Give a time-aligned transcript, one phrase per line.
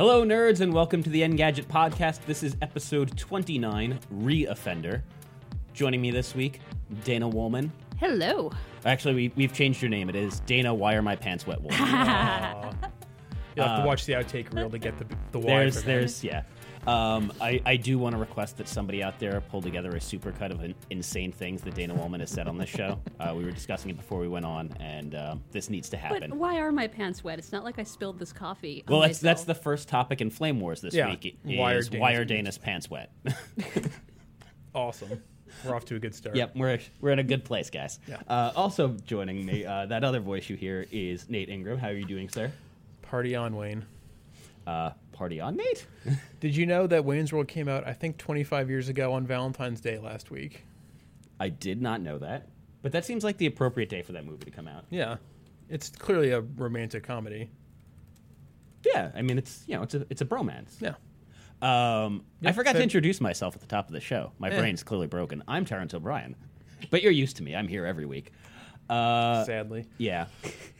[0.00, 2.24] Hello, nerds, and welcome to the Engadget Podcast.
[2.24, 5.04] This is episode 29, Re-Offender.
[5.74, 6.60] Joining me this week,
[7.04, 7.70] Dana Wollman.
[7.98, 8.50] Hello.
[8.86, 10.08] Actually, we, we've changed your name.
[10.08, 11.78] It is Dana Why Are My Pants Wet Wollman.
[13.56, 15.48] You'll have to uh, watch the outtake reel to get the the why.
[15.48, 15.86] there's, for that.
[15.86, 16.44] there's, yeah.
[16.86, 20.50] Um, I, I do want to request that somebody out there pull together a supercut
[20.50, 22.98] of in, insane things that Dana Wollman has said on this show.
[23.20, 26.30] Uh, we were discussing it before we went on, and um, this needs to happen.
[26.30, 27.38] But why are my pants wet?
[27.38, 28.82] It's not like I spilled this coffee.
[28.88, 31.10] well, that's that's the first topic in Flame Wars this Yeah.
[31.10, 31.38] week.
[31.44, 33.12] Why are Dana's why are pants- Dana's pants wet?
[34.74, 35.22] awesome.
[35.64, 36.34] We're off to a good start.
[36.36, 37.98] Yep, we're we're in a good place, guys.
[38.08, 38.16] Yeah.
[38.26, 41.78] Uh, also joining me, uh, that other voice you hear is Nate Ingraham.
[41.78, 42.50] How are you doing, sir?
[43.02, 43.84] Party on, Wayne.
[44.66, 44.90] Uh,
[45.20, 45.86] party on, Nate.
[46.40, 49.82] Did you know that Wayne's World came out, I think, 25 years ago on Valentine's
[49.82, 50.64] Day last week?
[51.38, 52.48] I did not know that,
[52.80, 54.86] but that seems like the appropriate day for that movie to come out.
[54.88, 55.16] Yeah.
[55.68, 57.50] It's clearly a romantic comedy.
[58.82, 60.80] Yeah, I mean it's you know it's a it's a bromance.
[60.80, 60.94] Yeah.
[61.60, 62.82] Um, I forgot to fair.
[62.82, 64.32] introduce myself at the top of the show.
[64.38, 65.44] My brain's clearly broken.
[65.46, 66.34] I'm Terrence O'Brien,
[66.90, 67.54] but you're used to me.
[67.54, 68.32] I'm here every week.
[68.88, 69.84] Uh, Sadly.
[69.98, 70.26] Yeah.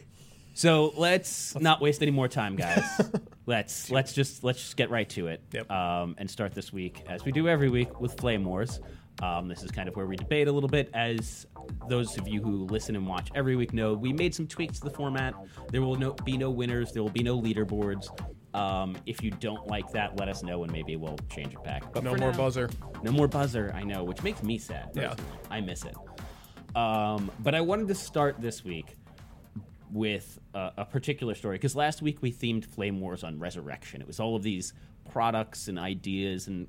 [0.60, 2.84] So let's not waste any more time, guys.
[3.47, 5.41] let's let's just let's just get right to it.
[5.53, 5.71] Yep.
[5.71, 8.78] Um, and start this week as we do every week with Flame Wars.
[9.22, 10.91] Um, this is kind of where we debate a little bit.
[10.93, 11.47] As
[11.88, 14.84] those of you who listen and watch every week know, we made some tweaks to
[14.84, 15.32] the format.
[15.72, 16.93] There will no, be no winners.
[16.93, 18.10] There will be no leaderboards.
[18.54, 21.91] Um, if you don't like that, let us know and maybe we'll change it back.
[21.91, 22.69] But No more now- buzzer.
[23.03, 24.91] no more buzzer, I know, which makes me sad.
[24.93, 25.15] Yeah.
[25.50, 25.97] I miss it.
[26.76, 28.97] Um, but I wanted to start this week
[29.92, 34.00] with a, a particular story because last week we themed Flame Wars on resurrection.
[34.00, 34.72] It was all of these
[35.10, 36.68] products and ideas and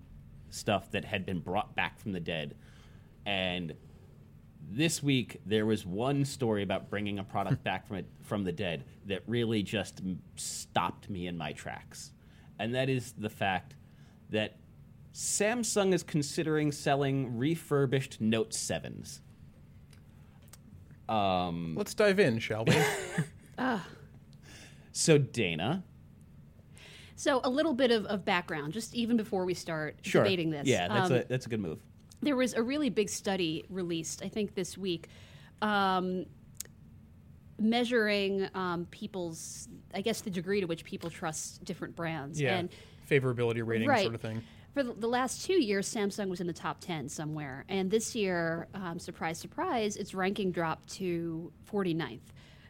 [0.49, 2.55] stuff that had been brought back from the dead.
[3.25, 3.73] And
[4.69, 8.51] this week there was one story about bringing a product back from it from the
[8.51, 10.01] dead that really just
[10.35, 12.11] stopped me in my tracks.
[12.59, 13.75] And that is the fact
[14.29, 14.57] that
[15.13, 19.19] Samsung is considering selling refurbished Note 7s.
[21.11, 22.75] Um, Let's dive in, shall we?
[24.91, 25.83] so Dana,
[27.15, 30.67] So a little bit of, of background, just even before we start sure, debating this.
[30.67, 31.79] yeah, that's Um, a that's a good move.
[32.21, 35.07] there was a really big study released, I think, this week,
[35.61, 36.25] um,
[37.59, 42.39] measuring um, people's, I guess, the degree to which people trust different brands.
[42.39, 42.57] yeah.
[42.57, 42.69] And
[43.09, 44.03] Favorability rating right.
[44.03, 44.41] sort of thing.
[44.73, 47.65] For the, last two years, Samsung was in the top 10 somewhere.
[47.67, 52.21] And this year, um, surprise, surprise, its ranking dropped to 49th.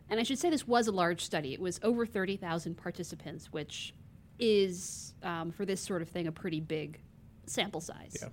[0.09, 1.53] And I should say this was a large study.
[1.53, 3.93] It was over 30,000 participants, which
[4.39, 6.99] is, um, for this sort of thing, a pretty big
[7.45, 8.17] sample size.
[8.19, 8.29] Yeah.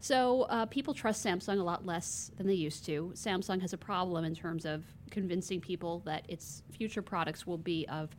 [0.00, 3.12] So uh, people trust Samsung a lot less than they used to.
[3.14, 7.84] Samsung has a problem in terms of convincing people that its future products will be
[7.88, 8.14] of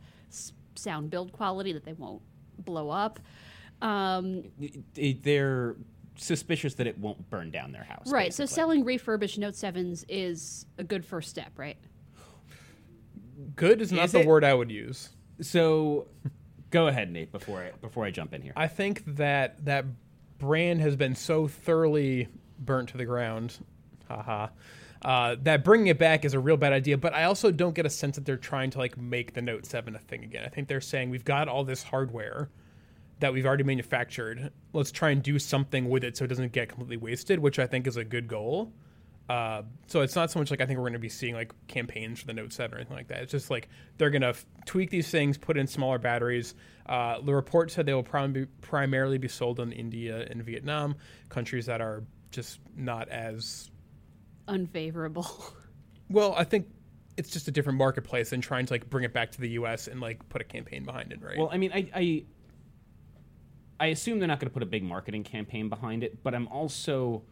[0.74, 2.20] sound build quality, that they won't
[2.58, 3.18] blow up.
[3.82, 4.44] Um,
[4.94, 5.76] They're
[6.16, 8.10] suspicious that it won't burn down their house.
[8.10, 8.32] Right.
[8.32, 11.78] So selling refurbished Note 7s is a good first step, right?
[13.56, 14.26] Good is not Is the it?
[14.26, 15.10] word I would use.
[15.40, 16.08] So,
[16.70, 17.32] go ahead, Nate.
[17.32, 18.52] Before I before I jump in here.
[18.54, 19.86] I think that that
[20.38, 22.28] brand has been so thoroughly
[22.58, 23.58] burnt to the ground.
[24.08, 24.48] Haha.
[25.02, 27.86] Uh, that bringing it back is a real bad idea, but I also don't get
[27.86, 30.44] a sense that they're trying to like make the Note 7 a thing again.
[30.44, 32.50] I think they're saying we've got all this hardware
[33.20, 34.52] that we've already manufactured.
[34.72, 37.66] Let's try and do something with it so it doesn't get completely wasted, which I
[37.66, 38.72] think is a good goal.
[39.28, 41.52] Uh, so it's not so much like I think we're going to be seeing like
[41.68, 43.22] campaigns for the Note 7 or anything like that.
[43.22, 46.56] It's just like they're going to f- tweak these things, put in smaller batteries.
[46.86, 50.96] Uh, the report said they will prim- be, primarily be sold in India and Vietnam,
[51.28, 52.02] countries that are
[52.32, 53.70] just not as
[54.48, 55.26] Unfavorable.
[56.08, 56.34] well.
[56.36, 56.66] I think
[57.16, 59.86] it's just a different marketplace than trying to like bring it back to the U.S.
[59.86, 61.38] and like put a campaign behind it, right?
[61.38, 62.24] Well, I mean, I, I,
[63.80, 66.46] I assume they're not going to put a big marketing campaign behind it, but I'm
[66.48, 67.22] also,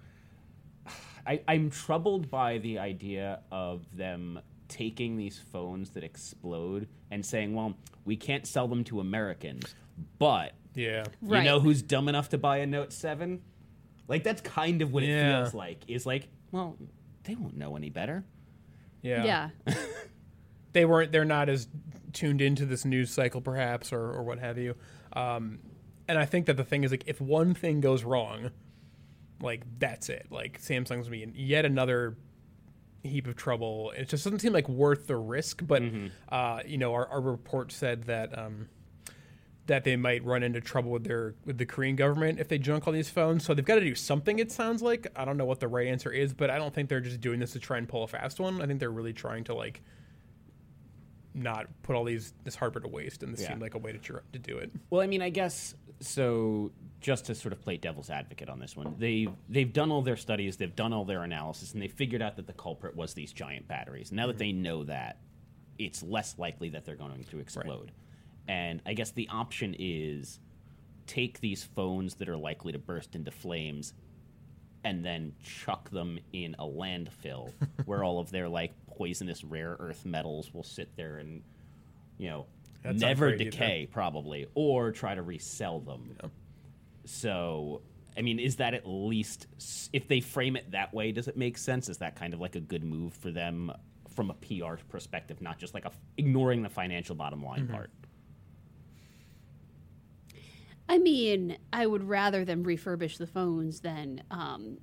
[1.27, 7.55] I, I'm troubled by the idea of them taking these phones that explode and saying,
[7.55, 7.75] "Well,
[8.05, 9.75] we can't sell them to Americans,
[10.19, 11.39] but yeah, Right.
[11.41, 13.43] you know who's dumb enough to buy a Note 7?
[14.09, 15.85] Like that's kind of what it feels like.
[15.87, 16.77] Is like, well,
[17.25, 18.25] they won't know any better.
[19.03, 19.75] yeah, Yeah.
[20.73, 21.12] They weren't.
[21.12, 21.67] They're not as
[22.12, 24.75] tuned into this news cycle, perhaps, or or what have you.
[25.15, 25.59] Um,
[26.09, 28.51] and I think that the thing is like, if one thing goes wrong,
[29.41, 30.27] like that's it.
[30.31, 32.17] Like Samsung's gonna be in yet another
[33.05, 33.93] heap of trouble.
[33.97, 35.63] It just doesn't seem like worth the risk.
[35.67, 35.83] But
[36.31, 38.69] uh, you know, our, our report said that um,
[39.67, 42.87] that they might run into trouble with their with the Korean government if they junk
[42.87, 43.45] all these phones.
[43.45, 44.39] So they've got to do something.
[44.39, 46.89] It sounds like I don't know what the right answer is, but I don't think
[46.89, 48.61] they're just doing this to try and pull a fast one.
[48.63, 49.83] I think they're really trying to like
[51.35, 53.49] not put all these this hardware to waste, and this Yeah.
[53.51, 54.73] seemed like a way to tr- to do it.
[54.91, 56.73] Well, I mean, I guess so.
[57.00, 60.17] Just to sort of play devil's advocate on this one, they they've done all their
[60.17, 63.33] studies, they've done all their analysis, and they figured out that the culprit was these
[63.33, 64.11] giant batteries.
[64.11, 64.39] Now that mm-hmm.
[64.39, 65.21] they know that,
[65.79, 67.93] it's less likely that they're going to explode.
[68.49, 70.41] And I guess the option is
[71.06, 73.95] take these phones that are likely to burst into flames
[74.85, 77.53] and then chuck them in a landfill
[77.85, 81.43] where all of their like poisonous rare earth metals will sit there and
[82.19, 82.47] you know
[82.88, 86.17] That sounds never crazy, decay probably or try to resell them.
[87.05, 87.82] So
[88.17, 89.46] i mean is that at least
[89.93, 91.88] if they frame it that way does it make sense?
[91.88, 93.70] Is that kind of like a good move for them
[94.14, 97.75] from a pr perspective not just like a, ignoring the financial bottom line Mm-hmm.
[97.75, 97.90] part?
[100.88, 104.79] I mean, I would rather them refurbish the phones than um,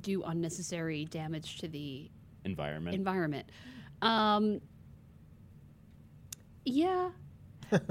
[0.00, 2.10] do unnecessary damage to the
[2.46, 2.94] environment.
[2.96, 3.50] environment.
[4.00, 4.60] Um,
[6.70, 7.10] yeah.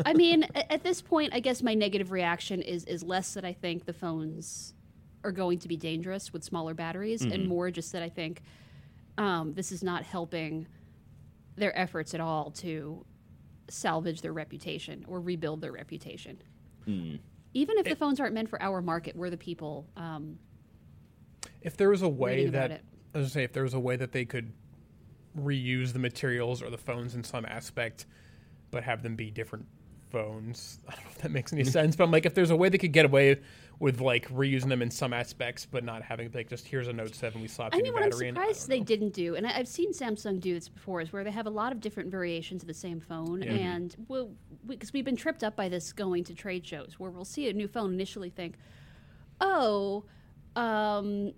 [0.06, 3.54] I mean, at this point, I guess my negative reaction is is less that I
[3.54, 4.74] think the phones
[5.24, 8.42] are going to be dangerous with smaller batteries, and more just that I think
[9.18, 10.68] um, this is not helping
[11.56, 13.06] their efforts at all to
[13.70, 16.42] salvage their reputation or rebuild their reputation.
[17.54, 19.88] Even if the phones aren't meant for our market, we're the people.
[19.96, 20.40] Um,
[21.62, 22.82] If there was a way that it.
[23.14, 24.52] I was gonna say if there was a way that they could
[25.38, 28.06] reuse the materials or the phones in some aspect,
[28.72, 29.66] but have them be different
[30.10, 30.80] phones.
[30.88, 32.70] I don't know if that makes any sense, but I'm like if there's a way
[32.70, 33.40] they could get away
[33.80, 37.16] with like reusing them in some aspects, but not having like just here's a Note
[37.16, 38.36] Seven we slapped I a mean, new what I'm battery in.
[38.36, 38.86] Surprised they know.
[38.86, 41.52] didn't do, and I, I've seen Samsung do this before, is where they have a
[41.52, 44.32] lot of different variations of the same phone, and we'll
[44.68, 47.50] because we, have been tripped up by this going to trade shows where we'll see
[47.50, 48.56] a new phone initially think,
[49.40, 50.04] oh,
[50.56, 51.34] um,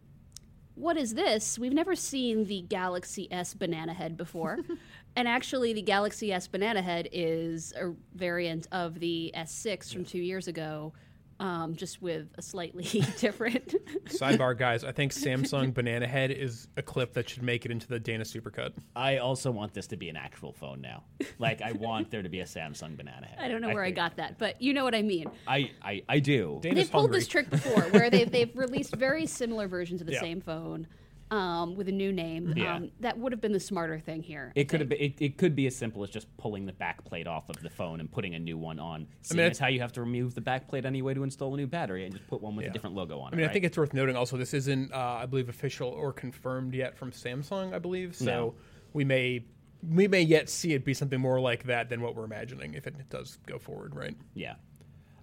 [0.76, 1.60] what is this?
[1.60, 4.60] We've never seen the Galaxy S Banana Head before.
[5.16, 10.20] and actually, the Galaxy S Banana Head is a variant of the S6 from two
[10.20, 10.94] years ago,
[11.40, 12.84] um, just with a slightly
[13.20, 13.74] different.
[14.06, 14.84] Sidebar, guys.
[14.84, 18.24] I think Samsung Banana Head is a clip that should make it into the Dana
[18.24, 18.74] Supercut.
[18.96, 21.04] i also want this to be an actual phone now
[21.40, 23.88] like i want there to be a samsung banana head I don't know where I
[23.88, 25.30] think- got that, but you know what I mean.
[25.48, 26.60] I, I, I do.
[26.62, 27.20] Dana's They've pulled hungry.
[27.20, 30.20] this trick before, where they've they've released very similar versions of the Yeah.
[30.22, 30.88] same phone
[31.32, 32.54] um, with a new name.
[32.56, 32.76] Yeah.
[32.76, 34.52] Um, that would have been the smarter thing here.
[34.54, 35.00] It could have been.
[35.00, 37.70] It, it could be as simple as just pulling the back plate off of the
[37.70, 39.08] phone and putting a new one on.
[39.22, 41.58] Seeing it's- as how you have to remove the back plate anyway to install a
[41.58, 42.70] new battery and just put one with Yeah.
[42.72, 43.40] a different logo on I it.
[43.40, 46.74] mean, I think it's worth noting also this isn't, uh, I believe, official or confirmed
[46.76, 47.74] yet from Samsung.
[47.74, 48.26] I believe so.
[48.26, 48.56] No.
[48.94, 49.46] We may
[49.90, 52.86] we may yet see it be something more like that than what we're imagining if
[52.86, 54.16] it does go forward, right?
[54.36, 54.56] Yeah.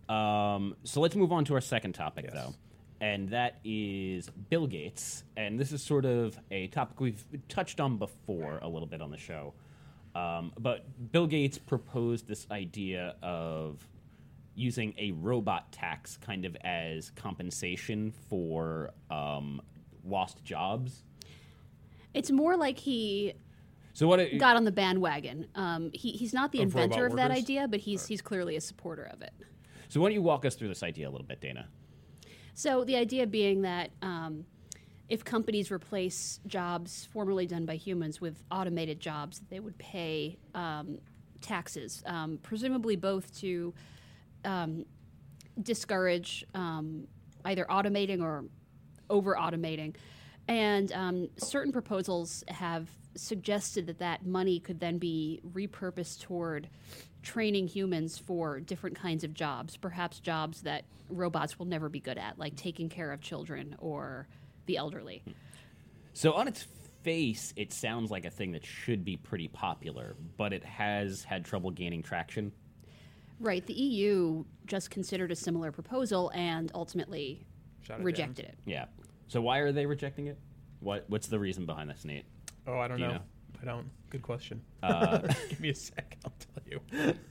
[0.09, 2.35] Um, so let's move on to our second topic, Yes.
[2.35, 2.54] though,
[3.00, 5.25] and that is Bill Gates.
[5.37, 9.11] And this is sort of a topic we've touched on before a little bit on
[9.11, 9.55] the show.
[10.14, 13.87] Um, but Bill Gates proposed this idea of
[14.55, 19.62] using a robot tax kind of as compensation for um,
[20.05, 21.05] lost jobs.
[22.14, 23.35] It's more like he
[23.93, 24.19] So what?
[24.19, 25.47] It, got on the bandwagon.
[25.55, 27.45] Um, he, he's not the inventor of that workers?
[27.45, 29.33] idea, but he's he's clearly a supporter of it.
[29.88, 31.69] so why don't you walk us through this idea a little bit, Dana?
[32.58, 34.44] So the idea being that um,
[35.08, 40.98] if companies replace jobs formerly done by humans with automated jobs, they would pay um,
[41.40, 43.72] taxes, um, presumably both to
[44.44, 44.84] um,
[45.62, 47.06] discourage um,
[47.44, 48.44] either automating or
[49.08, 49.94] over automating.
[50.48, 56.68] And um, certain proposals have suggested that that money could then be repurposed toward
[57.22, 62.18] training humans for different kinds of jobs, perhaps jobs that robots will never be good
[62.18, 64.26] at, like taking care of children or
[64.66, 65.22] the elderly.
[66.12, 66.66] So on its
[67.02, 71.44] face, it sounds like a thing that should be pretty popular, but it has had
[71.44, 72.52] trouble gaining traction.
[73.40, 73.64] Right.
[73.64, 77.46] The EU just considered a similar proposal and ultimately
[77.82, 78.04] Shot it down.
[78.04, 78.58] rejected it.
[78.66, 78.87] Yeah.
[79.28, 80.38] So why are they rejecting it?
[80.80, 82.25] What What's the reason behind this, Nate?
[82.66, 83.14] Oh, I don't Do you know.
[83.16, 83.22] know?
[83.60, 83.90] I don't.
[84.10, 84.62] Good question.
[84.82, 86.16] Uh, Give me a sec.
[86.24, 87.14] I'll tell you.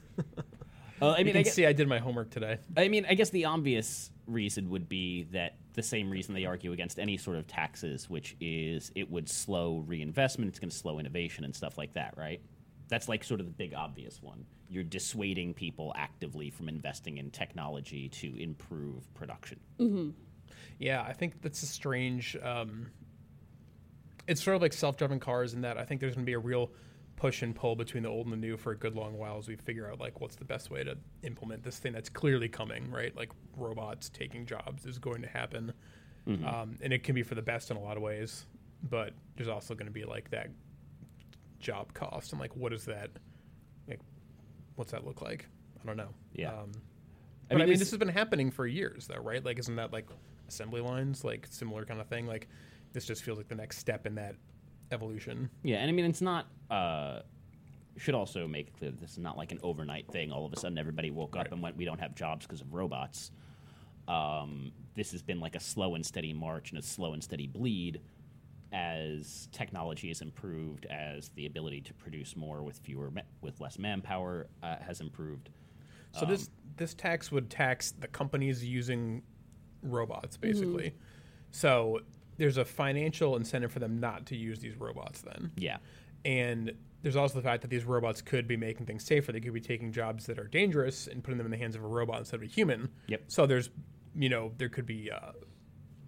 [1.00, 2.58] Well, I You mean, can I, guess, see I did my homework today.
[2.76, 6.72] I mean, I guess the obvious reason would be that the same reason they argue
[6.72, 10.98] against any sort of taxes, which is it would slow reinvestment, it's going to slow
[10.98, 12.40] innovation and stuff like that, right?
[12.88, 14.44] That's like sort of the big obvious one.
[14.68, 19.60] You're dissuading people actively from investing in technology to improve production.
[20.80, 22.36] Yeah, I think that's a strange.
[22.42, 22.88] Um,
[24.28, 26.38] it's sort of like self-driving cars in that I think there's going to be a
[26.38, 26.70] real
[27.16, 29.48] push and pull between the old and the new for a good long while as
[29.48, 32.88] we figure out like what's the best way to implement this thing that's clearly coming,
[32.92, 33.16] right?
[33.16, 35.72] Like robots taking jobs is going to happen,
[36.46, 38.46] um, and it can be for the best in a lot of ways,
[38.88, 40.50] but there's also going to be like that
[41.58, 43.10] job cost and like what is that,
[43.88, 44.00] like,
[44.76, 45.46] what's that look like?
[45.82, 46.10] I don't know.
[46.34, 46.50] Yeah.
[46.50, 46.70] Um,
[47.50, 49.44] I but I mean, mean, this has been happening for years, though, right?
[49.44, 50.06] Like, isn't that like
[50.48, 52.26] assembly lines, like similar kind of thing?
[52.26, 52.46] Like,
[52.98, 54.34] this just feels like the next step in that
[54.90, 55.48] evolution.
[55.62, 56.48] Yeah, and I mean, it's not.
[56.68, 57.20] Uh,
[57.96, 60.32] should also make it clear that this is not like an overnight thing.
[60.32, 61.52] All of a sudden, everybody woke up Right.
[61.52, 63.30] and went, "We don't have jobs because of robots."
[64.08, 67.46] Um, this has been like a slow and steady march and a slow and steady
[67.46, 68.00] bleed
[68.72, 73.78] as technology has improved, as the ability to produce more with fewer ma- with less
[73.78, 75.50] manpower uh, has improved.
[76.12, 79.22] So this this tax would tax the companies using
[79.82, 80.94] robots, basically.
[81.52, 82.00] So
[82.38, 85.50] there's a financial incentive for them not to use these robots, then.
[85.56, 85.78] Yeah,
[86.24, 89.30] And there's also the fact that these robots could be making things safer.
[89.32, 91.84] They could be taking jobs that are dangerous and putting them in the hands of
[91.84, 92.88] a robot instead of a human.
[93.06, 93.22] Yep.
[93.28, 93.70] So there's,
[94.16, 95.32] you know, there could be uh,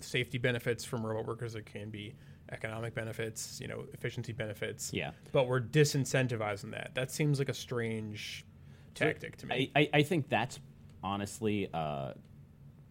[0.01, 1.53] safety benefits from robot workers.
[1.53, 2.15] There can be
[2.51, 4.93] economic benefits, you know, efficiency benefits.
[4.93, 5.13] Yeah.
[5.33, 6.91] But we're disincentivizing that.
[6.95, 8.45] That seems like a strange
[8.95, 9.71] tactic to me.
[9.77, 10.59] I, I, I think that's
[11.03, 12.15] honestly uh,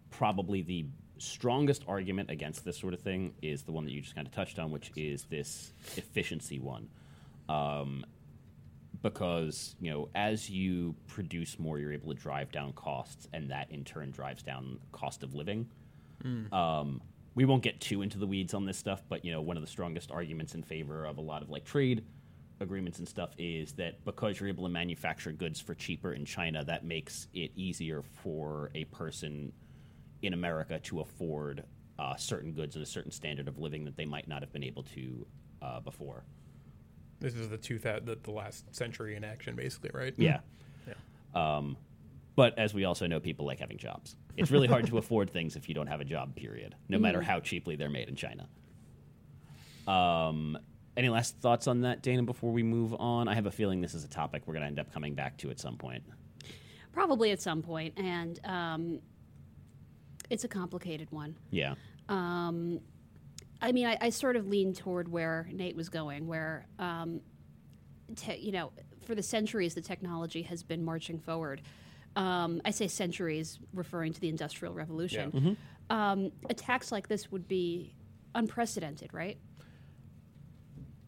[0.10, 0.86] probably the
[1.20, 4.34] strongest argument against this sort of thing is the one that you just kind of
[4.34, 6.90] touched on, which is this efficiency one.
[7.48, 8.06] Um,
[9.02, 13.72] because you know, as you produce more, you're able to drive down costs, and that
[13.72, 15.70] in turn drives down cost of living.
[16.54, 17.02] Um,
[17.36, 19.64] we won't get too into the weeds on this stuff, but you know, one of
[19.64, 22.04] the strongest arguments in favor of a lot of like trade
[22.60, 26.64] agreements and stuff is that because you're able to manufacture goods for cheaper in China,
[26.66, 29.54] that makes it easier for a person
[30.22, 31.64] in America to afford
[31.98, 34.64] uh, certain goods and a certain standard of living that they might not have been
[34.64, 35.26] able to
[35.62, 36.24] uh, before.
[37.20, 40.14] this is the two thou- the, the last century in action, basically, right?
[40.18, 40.40] Yeah.
[40.88, 41.58] Yeah.
[41.58, 41.78] Um,
[42.36, 44.16] but as we also know, people like having jobs.
[44.38, 47.22] It's really hard to afford things if you don't have a job, period, no matter
[47.22, 48.48] how cheaply they're made in China.
[49.86, 50.58] Um,
[50.96, 53.28] any last thoughts on that, Dana, before we move on?
[53.28, 55.38] I have a feeling this is a topic we're going to end up coming back
[55.40, 56.04] to at some point.
[56.94, 59.00] Probably at some point, and um,
[60.30, 61.36] it's a complicated one.
[61.52, 61.76] Yeah.
[63.62, 67.22] I mean, I, I sort of lean toward where Nate was going, where, um,
[68.16, 68.72] te- you know,
[69.06, 71.62] for the centuries, the technology has been marching forward.
[72.16, 75.58] Um, I say centuries, referring to the Industrial Revolution.
[75.90, 77.96] Um, a tax like this would be
[78.36, 79.38] unprecedented, right?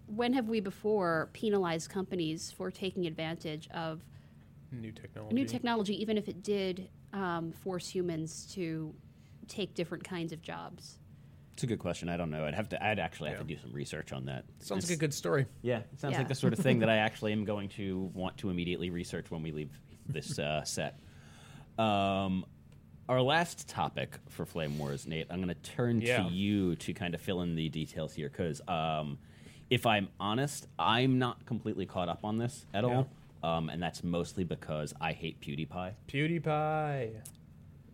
[0.07, 4.01] When have we before penalized companies for taking advantage of
[4.71, 5.35] New technology.
[5.35, 8.93] new technology, even if it did um, force humans to
[9.47, 10.97] take different kinds of jobs?
[11.53, 12.09] It's a good question.
[12.09, 12.45] I don't know.
[12.45, 12.83] I'd have to.
[12.83, 14.45] I'd actually have to do some research on that.
[14.59, 15.45] Sounds It's- like a good story.
[15.61, 16.19] Yeah, it sounds Yeah.
[16.19, 19.29] like the sort of thing that I actually am going to want to immediately research
[19.29, 19.69] when we leave
[20.07, 20.99] this uh, set.
[21.77, 22.45] Um,
[23.09, 26.23] our last topic for Flame Wars, Nate, I'm going to turn Yeah.
[26.23, 29.17] to you to kind of fill in the details here because, um,
[29.69, 33.09] if I'm honest, I'm not completely caught up on this at all,
[33.43, 35.93] um, and that's mostly because I hate PewDiePie.
[36.07, 37.11] PewDiePie.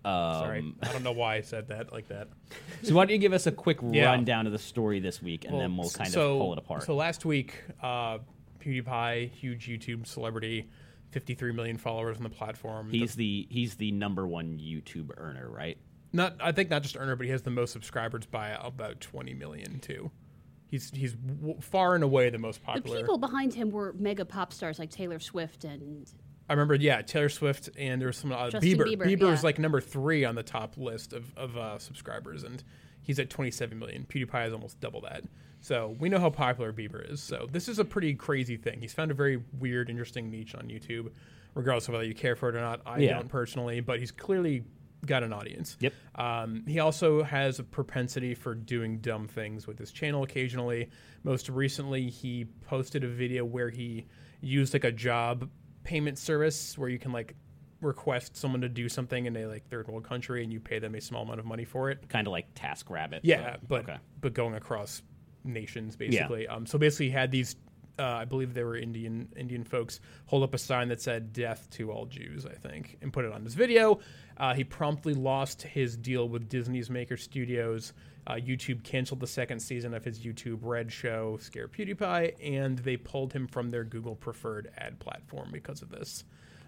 [0.08, 2.30] Sorry, Um, I don't know why I said that like that.
[2.84, 4.06] so why don't you give us a quick Yeah.
[4.06, 6.84] rundown of the story this week, and then we'll kind so, of pull it apart.
[6.84, 8.20] So last week, uh,
[8.60, 10.70] PewDiePie, huge YouTube celebrity,
[11.12, 12.90] 53 million followers on the platform.
[12.90, 15.78] he's the he's the number one YouTube earner, right?
[16.14, 19.34] not, I think not just earner, but he has the most subscribers by about 20
[19.34, 20.10] million too.
[20.70, 22.98] He's he's w- far and away the most popular.
[22.98, 26.12] The people behind him were mega pop stars like Taylor Swift and
[26.50, 28.86] I remember, yeah, Taylor Swift and there was some uh, Bieber.
[28.86, 29.46] Bieber, Bieber is yeah.
[29.48, 32.64] like number three on the top list of of uh, subscribers, and
[33.02, 34.06] he's at 27 million.
[34.08, 35.24] PewDiePie is almost double that.
[35.60, 37.22] So we know how popular Bieber is.
[37.22, 38.80] So this is a pretty crazy thing.
[38.80, 41.12] He's found a very weird, interesting niche on YouTube,
[41.56, 42.82] regardless of whether you care for it or not.
[42.86, 43.16] I Yeah.
[43.16, 44.64] don't personally, but he's clearly
[45.06, 45.78] got an audience.
[45.80, 45.94] Yep.
[46.16, 50.90] Um, he also has a propensity for doing dumb things with his channel occasionally.
[51.24, 54.06] Most recently, he posted a video where he
[54.42, 55.50] used like a job
[55.88, 57.34] payment service where you can like
[57.80, 60.96] request someone to do something in a like third world country and you pay them
[60.96, 62.10] a small amount of money for it.
[62.10, 63.22] Kind of like TaskRabbit.
[63.24, 63.98] Yeah, but okay.
[64.20, 65.02] but going across
[65.46, 66.46] nations basically.
[66.48, 67.56] Um, so basically, he had these.
[68.00, 71.68] Uh, I believe they were Indian Indian folks hold up a sign that said "Death
[71.72, 74.00] to all Jews," I think, and put it on his video.
[74.38, 77.94] Uh, he promptly lost his deal with Disney's Maker Studios.
[78.28, 82.98] Uh, YouTube canceled the second season of his YouTube Red show, Scare PewDiePie, and they
[82.98, 86.26] pulled him from their Google preferred ad platform because of this.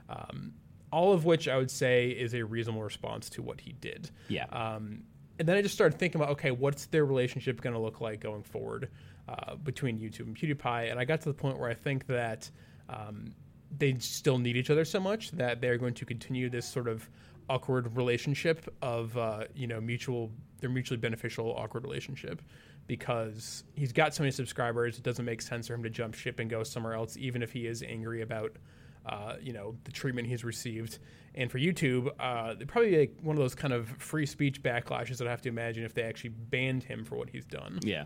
[0.07, 0.53] Um,
[0.91, 4.09] all of which I would say is a reasonable response to what he did.
[4.29, 4.45] Yeah.
[4.45, 5.03] Um,
[5.37, 8.19] and then I just started thinking about, okay, what's their relationship going to look like
[8.19, 8.89] going forward
[9.29, 10.89] uh, between YouTube and PewDiePie?
[10.89, 12.49] And I got to the point where I think that
[12.89, 13.33] um,
[13.77, 17.09] they still need each other so much that they're going to continue this sort of
[17.49, 22.41] awkward relationship of, uh, you know, mutual, they're mutually beneficial awkward relationship
[22.87, 24.97] because he's got so many subscribers.
[24.97, 27.51] It doesn't make sense for him to jump ship and go somewhere else, even if
[27.51, 28.57] he is angry about
[29.05, 30.99] uh, you know the treatment he's received.
[31.35, 35.27] And for YouTube, uh, probably like one of those kind of free speech backlashes that
[35.27, 37.79] I have to imagine if they actually banned him for what he's done.
[37.83, 38.05] Yeah.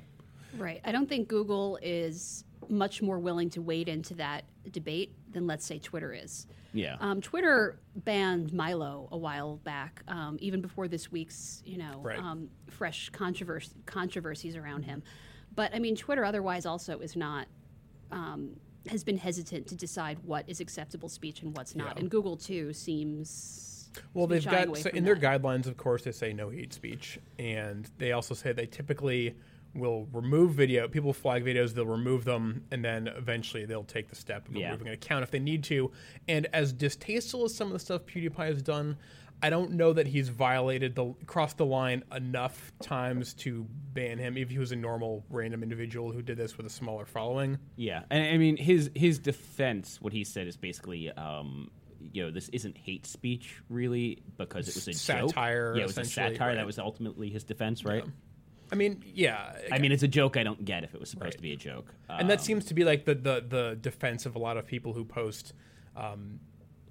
[0.58, 0.82] Right.
[0.86, 5.66] I don't think Google is much more willing to wade into that debate than, let's
[5.66, 6.48] say, Twitter is.
[6.74, 6.96] Yeah.
[7.00, 12.18] Um, Twitter banned Milo a while back, um, even before this week's, you know, Right.
[12.18, 15.04] um, fresh controversy, controversies around him.
[15.56, 17.48] But I mean, Twitter otherwise also is not
[18.12, 18.56] um,
[18.88, 22.02] has been hesitant to decide what is acceptable speech and what's not, Yeah.
[22.02, 23.90] and Google too seems.
[24.14, 25.42] Well, they've got so in their that.
[25.42, 29.36] guidelines, of course, they say no hate speech, and they also say they typically
[29.76, 30.88] will remove video.
[30.88, 34.68] People flag videos, they'll remove them, and then eventually they'll take the step of Yeah.
[34.68, 35.92] removing an account if they need to.
[36.28, 38.98] And as distasteful as some of the stuff PewDiePie has done,
[39.42, 44.38] I don't know that he's violated the crossed the line enough times to ban him.
[44.38, 48.04] If he was a normal random individual who did this with a smaller following, Yeah,
[48.10, 51.72] and I mean his his defense, what he said is basically, um,
[52.14, 55.30] you know, this isn't hate speech really because it was a joke.
[55.32, 56.48] Satire, Yeah, it was a satire.
[56.50, 56.56] right.
[56.56, 58.06] That was ultimately his defense, right?
[58.74, 60.36] I mean, yeah, I mean, it's a joke.
[60.36, 61.34] I don't get if it was supposed Right.
[61.34, 61.94] to be a joke.
[62.10, 64.66] and that Um, seems to be like the, the the defense of a lot of
[64.68, 65.54] people who post
[65.96, 66.40] um,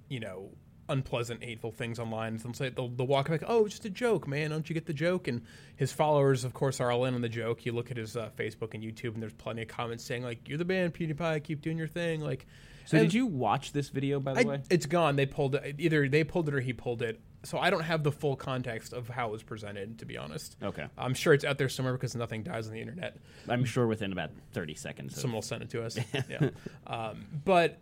[0.09, 0.49] you know
[0.89, 4.27] unpleasant hateful things online they'll say they'll, they'll walk back oh it's just a joke
[4.27, 5.41] man don't you get the joke and
[5.77, 8.29] his followers of course are all in on the joke you look at his uh,
[8.37, 11.61] facebook and youtube and there's plenty of comments saying like you're the man pewdiepie keep
[11.61, 12.45] doing your thing like
[12.85, 14.61] So did you watch this video by the I, way?
[14.69, 17.69] it's gone they pulled it either they pulled it or he pulled it so i
[17.69, 20.85] don't have the full context of how it was presented to be honest Okay.
[20.97, 23.17] i'm sure it's out there somewhere because nothing dies on the internet
[23.49, 25.19] I'm sure within about 30 seconds.
[25.19, 25.97] someone will send it to us.
[26.29, 26.49] yeah.
[26.87, 27.79] Um, but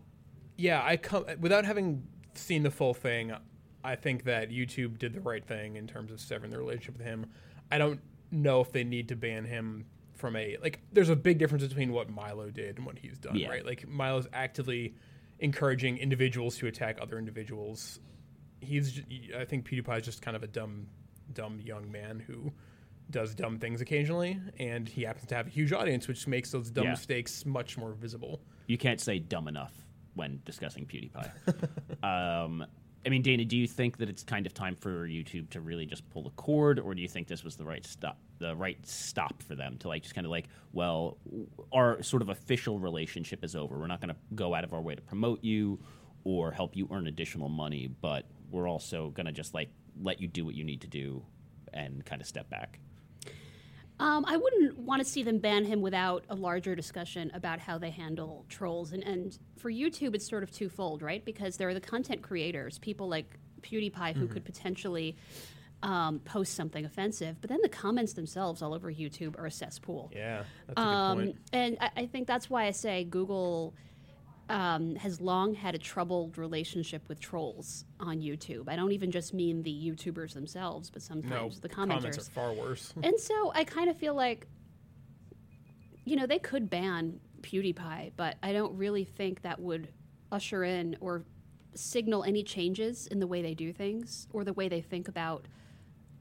[0.58, 3.32] yeah, I come without having seen the full thing.
[3.84, 7.06] I think that YouTube did the right thing in terms of severing the relationship with
[7.06, 7.28] him.
[7.72, 8.00] I don't
[8.32, 10.82] know if they need to ban him from a like.
[10.92, 13.50] There's a big difference between what Milo did and what he's done, Yeah.
[13.50, 13.66] right?
[13.66, 14.96] Like Milo's actively
[15.40, 18.00] encouraging individuals to attack other individuals.
[18.62, 19.02] He's,
[19.38, 20.88] I think PewDiePie is just kind of a dumb,
[21.34, 22.52] dumb young man who
[23.10, 26.70] does dumb things occasionally, and he happens to have a huge audience, which makes those
[26.70, 26.92] dumb Yeah.
[26.92, 28.42] mistakes much more visible.
[28.68, 29.74] You can't say dumb enough
[30.14, 32.04] when discussing PewDiePie.
[32.04, 32.66] um,
[33.06, 35.86] I mean, Dana, do you think that it's kind of time for YouTube to really
[35.88, 38.78] just pull the cord, or do you think this was the right stop, the right
[38.86, 41.18] stop for them to like just kind of like, well,
[41.74, 43.78] our sort of official relationship is over.
[43.80, 45.80] We're not going to go out of our way to promote you
[46.24, 49.70] or help you earn additional money, but we're also going to just like
[50.02, 51.24] let you do what you need to do
[51.74, 52.80] and kind of step back.
[54.00, 57.78] Um, I wouldn't want to see them ban him without a larger discussion about how
[57.78, 58.94] they handle trolls.
[58.94, 61.24] And, and for YouTube, it's sort of twofold, right?
[61.24, 65.16] Because there are the content creators, people like PewDiePie who could potentially
[65.84, 70.12] um, post something offensive, but then the comments themselves all over YouTube are a cesspool.
[70.16, 71.38] Yeah, that's a good Um, point.
[71.54, 73.76] and I, I think that's why I say Google
[74.52, 78.68] um, has long had a troubled relationship with trolls on YouTube.
[78.68, 82.28] I don't even just mean the YouTubers themselves, but No, sometimes the comments commenters.
[82.28, 82.94] are far worse.
[83.04, 84.48] and so I kind of feel like,
[86.04, 89.88] you know, they could ban PewDiePie, but I don't really think that would
[90.34, 91.24] usher in or
[91.74, 95.48] signal any changes in the way they do things or the way they think about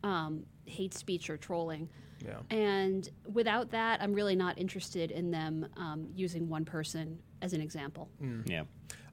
[0.05, 1.89] um, hate speech or trolling.
[2.25, 2.39] yeah.
[2.57, 7.61] And without that, I'm really not interested in them um, using one person as an
[7.61, 8.09] example.
[8.47, 8.65] Yeah.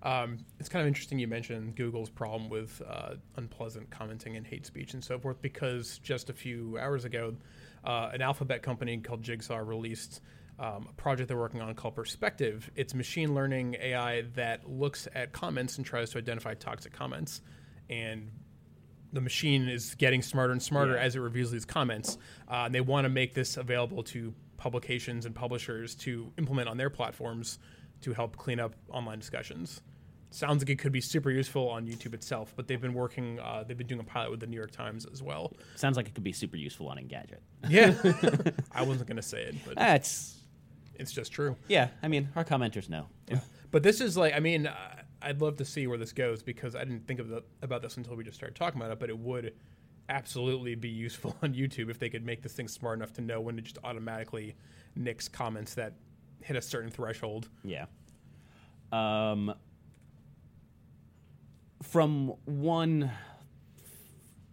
[0.04, 4.66] Um, it's kind of interesting you mentioned Google's problem with uh, unpleasant commenting and hate
[4.66, 7.36] speech and so forth because just a few hours ago,
[7.84, 10.22] uh, an alphabet company called Jigsaw released
[10.60, 12.70] um, a project they're working on called Perspective.
[12.76, 17.42] It's machine learning AI that looks at comments and tries to identify toxic comments.
[17.90, 18.32] And
[19.14, 21.02] the machine is getting smarter and smarter Yeah.
[21.02, 22.18] as it reviews these comments,
[22.50, 26.78] uh, and they want to make this available to publications and publishers to implement on
[26.78, 27.60] their platforms
[28.02, 29.82] to help clean up online discussions.
[30.30, 33.40] Sounds like it could be super useful on YouTube itself, but they've been working.
[33.40, 35.54] Uh, they've been doing a pilot with the New York Times as well.
[35.76, 37.40] Sounds like it could be super useful on Engadget.
[37.70, 37.94] Yeah,
[38.74, 40.42] I wasn't gonna say it, but That's
[40.96, 41.56] it's just true.
[41.68, 41.90] yeah.
[42.04, 43.08] I mean, our commenters know.
[43.72, 44.76] But this is like, I mean, uh,
[45.22, 47.98] I'd love to see where this goes because I didn't think of the, about this
[47.98, 49.00] until we just started talking about it.
[49.00, 49.54] But it would
[50.10, 53.40] absolutely be useful on YouTube if they could make this thing smart enough to know
[53.42, 54.56] when to just automatically
[54.96, 55.94] nix comments that
[56.42, 57.50] hit a certain threshold.
[57.64, 57.86] Yeah.
[58.92, 59.54] Um,
[61.84, 63.12] from one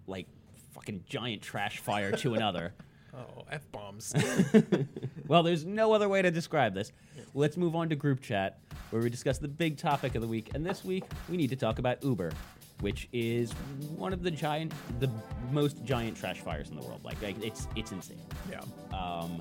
[0.06, 0.26] like
[0.74, 2.74] fucking giant trash fire to another.
[3.16, 4.12] Oh, f bombs!
[5.26, 6.92] Well, there's no other way to describe this.
[7.32, 8.58] Let's move on to group chat,
[8.90, 10.50] where we discuss the big topic of the week.
[10.54, 12.30] And this week, we need to talk about Uber,
[12.80, 13.50] which is
[13.96, 15.08] one of the giant, the
[15.50, 17.00] most giant trash fires in the world.
[17.04, 18.20] Like, like it's it's insane.
[18.50, 18.60] yeah,
[18.92, 19.40] Um,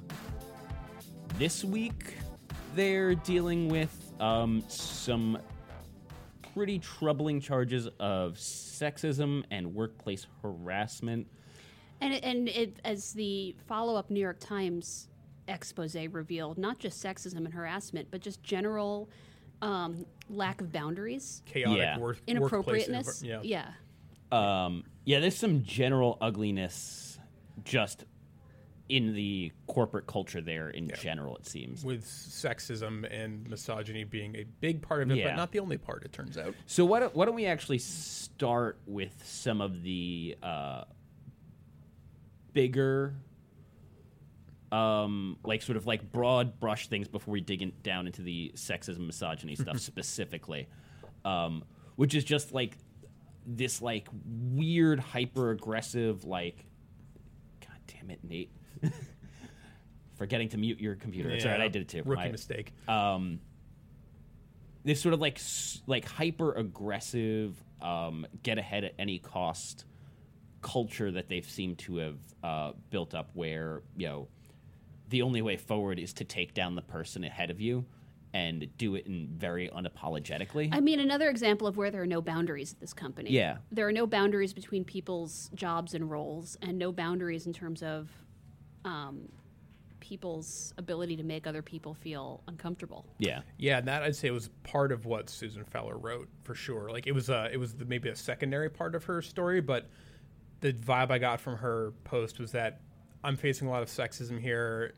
[1.37, 2.15] this week,
[2.75, 5.37] they're dealing with um, some
[6.53, 11.27] pretty troubling charges of sexism and workplace harassment.
[12.01, 15.07] And and it, as the follow-up New York Times
[15.47, 19.09] expose revealed, not just sexism and harassment, but just general
[19.61, 21.97] um, lack of boundaries, chaotic Yeah.
[21.97, 23.23] work, workplace inappropriateness.
[23.23, 23.71] envi- yeah.
[24.31, 27.19] Um, yeah, there's some general ugliness
[27.63, 28.03] just
[28.93, 31.83] in the corporate culture there in general, it seems.
[31.83, 35.29] with sexism and misogyny being a big part of it, Yeah.
[35.29, 36.03] but not the only part.
[36.05, 36.53] It turns out.
[36.67, 40.83] So why don't, why don't we actually start with some of the uh,
[42.53, 43.15] bigger,
[44.71, 48.51] um, like sort of like broad brush things before we dig in, down into the
[48.55, 50.67] sexism, misogyny stuff specifically,
[51.25, 51.63] um,
[51.95, 52.77] which is just like
[53.47, 54.07] this like
[54.51, 56.63] weird, hyper aggressive, like,
[57.59, 58.51] God damn it, Nate.
[60.15, 61.29] Forgetting to mute your computer.
[61.29, 62.03] It's all right, Yeah, I did it too.
[62.05, 62.71] Rookie My- mistake.
[62.87, 63.39] um,
[64.83, 65.39] this sort of like
[65.87, 69.85] like hyper aggressive, um, get ahead at any cost
[70.61, 74.27] culture that they've seemed to have uh, built up, where you know
[75.09, 77.85] the only way forward is to take down the person ahead of you
[78.33, 80.67] and do it in very unapologetically.
[80.71, 83.29] I mean, another example of where there are no boundaries at this company.
[83.29, 83.57] Yeah.
[83.71, 88.09] There are no boundaries between people's jobs and roles, and no boundaries in terms of
[88.85, 89.29] um,
[89.99, 93.05] people's ability to make other people feel uncomfortable.
[93.19, 96.89] yeah, Yeah, and that I'd say was part of what Susan Fowler wrote for sure.
[96.91, 99.89] Like it was uh it was the, maybe a secondary part of her story, but
[100.59, 102.81] the vibe I got from her post was that
[103.23, 104.93] I'm facing a lot of sexism here.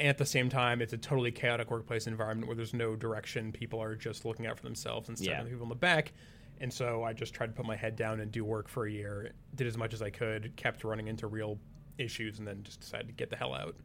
[0.00, 3.52] And at the same time, it's a totally chaotic workplace environment where there's no direction.
[3.52, 5.50] People are just looking out for themselves and stabbing Yeah.
[5.52, 6.12] people in the back.
[6.60, 8.90] And so I just tried to put my head down and do work for a
[8.90, 9.32] year.
[9.54, 10.56] Did as much as I could.
[10.56, 11.58] Kept running into real
[11.98, 13.76] issues, and then just decided to get the hell out.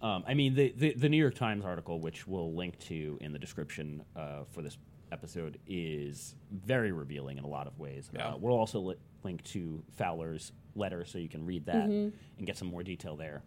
[0.00, 3.32] Um, I mean, the, the the New York Times article, which we'll link to in
[3.32, 4.76] the description uh, for this
[5.12, 8.10] episode, is very revealing in a lot of ways.
[8.12, 8.30] Yeah.
[8.30, 12.12] Uh, we'll also li- link to Fowler's letter so you can read that and
[12.44, 13.42] get some more detail there.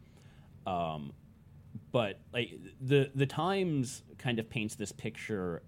[0.66, 1.14] Um,
[1.92, 5.62] but like the the Times kind of paints this picture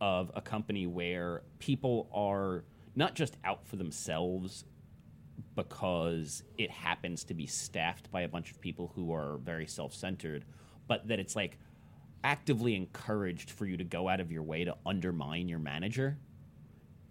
[0.00, 2.64] of a company where people are
[2.96, 4.64] not just out for themselves
[5.54, 10.44] because it happens to be staffed by a bunch of people who are very self-centered,
[10.88, 11.58] but that it's like
[12.24, 16.16] actively encouraged for you to go out of your way to undermine your manager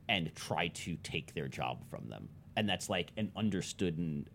[0.09, 2.29] and try to take their job from them.
[2.55, 4.29] And that's like an understood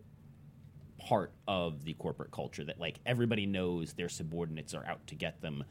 [0.97, 5.41] part of the corporate culture that like everybody knows their subordinates are out to get
[5.41, 5.63] them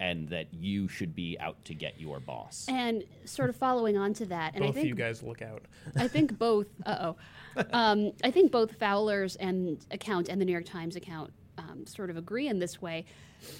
[0.00, 2.66] and that you should be out to get your boss.
[2.68, 5.42] And sort of following on to that, and Both I of think you guys look
[5.42, 5.62] out.
[5.94, 6.66] I think both.
[6.84, 7.12] Uh
[7.56, 7.64] oh.
[7.72, 12.08] Um, I think both Fowler's and account and the New York Times account um, sort
[12.10, 13.04] of agree in this way.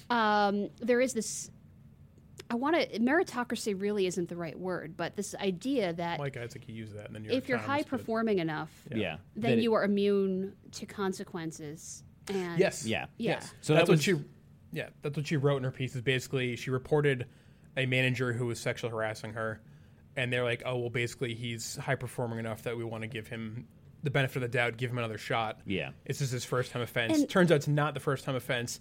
[0.09, 1.51] Um, there is this.
[2.49, 6.63] I want to meritocracy really isn't the right word, but this idea that Mike Isaac,
[6.65, 9.17] he used that in the New York if you're Times, high but- performing enough, yeah.
[9.35, 12.03] then That it- you are immune to consequences.
[12.27, 12.85] And Yes.
[12.85, 13.05] Yeah.
[13.17, 13.31] Yeah.
[13.33, 13.53] Yes.
[13.61, 14.15] So that's that what was- she.
[14.71, 15.95] Yeah, that's what she wrote in her piece.
[15.95, 17.27] Is basically she reported
[17.77, 19.61] a manager who was sexually harassing her,
[20.15, 23.27] and they're like, "Oh, well, basically he's high performing enough that we want to give
[23.27, 23.67] him
[24.03, 25.91] the benefit of the doubt, give him another shot." Yeah.
[26.05, 27.19] This is his first time offense.
[27.19, 28.79] And- Turns out it's not the first time offense.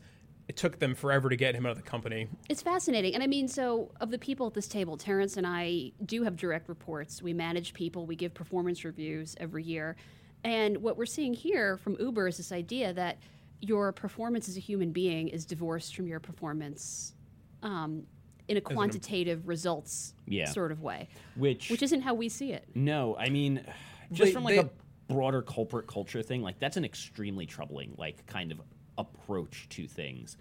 [0.48, 2.26] It took them forever to get him out of the company.
[2.48, 3.14] It's fascinating.
[3.14, 6.36] And I mean, so of the people at this table, Terrence and I do have
[6.36, 7.22] direct reports.
[7.22, 9.94] We manage people, we give performance reviews every year.
[10.42, 13.18] And what we're seeing here from Uber is this idea that
[13.60, 17.14] your performance as a human being is divorced from your performance
[17.62, 18.04] um,
[18.48, 20.46] in a quantitative results Yeah.
[20.46, 22.66] sort of way, which which isn't how we see it.
[22.74, 23.64] No, I mean,
[24.12, 24.70] just They- from like they- a
[25.08, 28.60] broader corporate culture thing, like that's an extremely troubling, like, kind of
[28.96, 30.36] approach to things.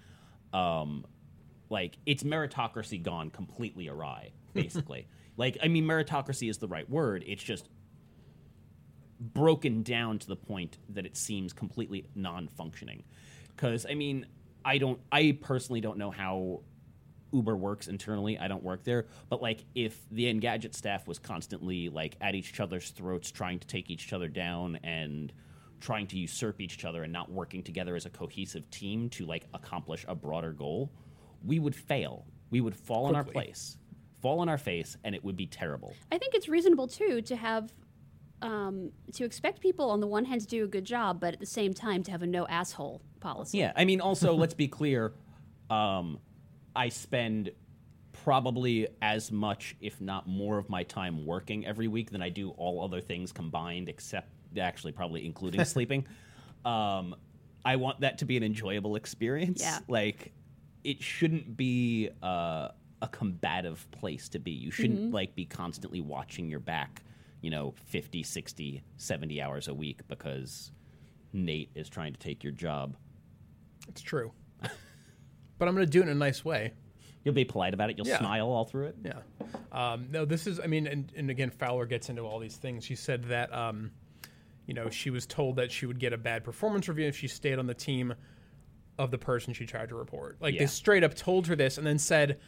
[0.53, 1.05] Um,
[1.69, 5.07] like it's meritocracy gone completely awry, basically.
[5.37, 7.23] like, I mean, meritocracy is the right word.
[7.27, 7.69] It's just
[9.19, 13.03] broken down to the point that it seems completely non-functioning.
[13.55, 14.25] Because I mean,
[14.63, 16.61] I don't, I personally don't know how
[17.31, 18.37] Uber works internally.
[18.39, 22.59] I don't work there, but like if the Engadget staff was constantly like at each
[22.59, 25.31] other's throats, trying to take each other down and
[25.79, 29.45] trying to usurp each other and not working together as a cohesive team to like
[29.53, 30.91] accomplish a broader goal,
[31.45, 32.25] we would fail.
[32.51, 33.45] We would fall on our Quickly.
[33.45, 33.77] place,
[34.21, 35.93] fall on our face, and it would be terrible.
[36.11, 37.71] I think it's reasonable too to have
[38.41, 41.39] um, to expect people on the one hand to do a good job, but at
[41.39, 43.59] the same time to have a no asshole policy.
[43.59, 45.13] Yeah, I mean, also let's be clear.
[45.69, 46.19] Um,
[46.75, 47.51] I spend
[48.23, 52.51] probably as much, if not more, of my time working every week than I do
[52.51, 56.05] all other things combined, except actually probably including sleeping.
[56.65, 57.15] Um,
[57.65, 59.61] I want that to be an enjoyable experience.
[59.61, 59.79] Yeah.
[59.87, 60.31] Like,
[60.83, 62.69] it shouldn't be uh,
[63.01, 64.51] a combative place to be.
[64.51, 67.03] You shouldn't like be constantly watching your back,
[67.41, 70.71] you know, 50, 60, 70 hours a week because
[71.33, 72.95] Nate is trying to take your job.
[73.87, 74.31] It's true.
[74.61, 76.73] but I'm going to do it in a nice way.
[77.23, 77.97] You'll be polite about it.
[77.97, 78.19] You'll Yeah.
[78.19, 78.95] smile all through it.
[79.03, 79.19] Yeah.
[79.71, 82.83] Um, no, this is, I mean, and, and again, Fowler gets into all these things.
[82.85, 83.91] She said that, um,
[84.65, 87.27] you know, she was told that she would get a bad performance review if she
[87.27, 88.13] stayed on the team
[88.97, 90.37] of the person she tried to report.
[90.41, 90.61] Like Yeah.
[90.61, 92.39] they straight up told her this and then said,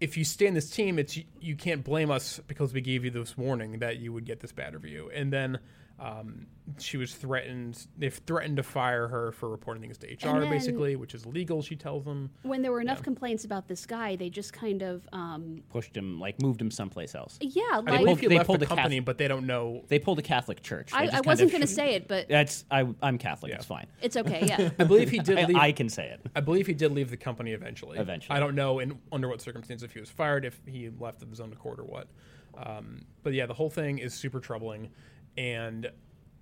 [0.00, 3.10] if you stay in this team, it's you can't blame us because we gave you
[3.10, 5.10] this warning that you would get this bad review.
[5.14, 5.58] And then
[6.00, 6.46] um,
[6.78, 7.86] she was threatened.
[7.98, 11.60] They've threatened to fire her for reporting things to HR, then- basically, which is legal.
[11.62, 12.30] She tells them.
[12.42, 16.18] When there were enough complaints about this guy, they just kind of, um, Pushed him,
[16.18, 17.38] like moved him someplace else.
[17.42, 19.46] yeah, like believe pulled- he they left pulled the the Cath- company, but they don't
[19.46, 19.84] know.
[19.88, 20.90] They pulled a Catholic church.
[20.94, 22.86] I, I wasn't going to say it, but That's I.
[23.02, 23.50] I'm Catholic.
[23.50, 23.56] Yeah.
[23.56, 23.86] It's fine.
[24.00, 24.46] it's okay.
[24.46, 24.70] Yeah.
[24.78, 25.56] I believe he did I, leave.
[25.56, 26.20] I can say it.
[26.34, 27.98] I believe he did leave the company eventually.
[27.98, 28.36] Eventually.
[28.36, 31.28] I don't know in under what circumstances if he was fired, if he left of
[31.28, 32.08] his own accord or what.
[32.56, 34.90] Um, but yeah, the whole thing is super troubling,
[35.36, 35.90] and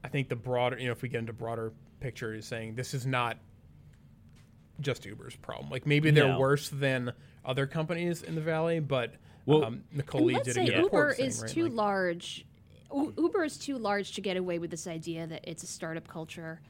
[0.04, 2.94] I think the broader, you know, if we get into broader picture, is saying this
[2.94, 3.38] is not
[4.80, 5.70] just Uber's problem.
[5.70, 6.38] Like maybe they're No.
[6.38, 7.12] worse than
[7.44, 9.14] other companies in the valley, but
[9.46, 12.46] Well- um, Nicole Lee let's a say good Uber saying, is right, too like- large.
[12.94, 16.06] U- Uber is too large to get away with this idea that it's a startup
[16.06, 16.60] culture.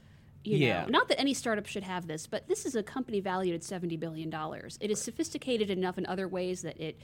[0.45, 0.83] You Yeah.
[0.85, 3.63] know, not that any startup should have this, but this is a company valued at
[3.63, 4.79] seventy billion dollars.
[4.81, 6.99] It is sophisticated enough in other ways that it,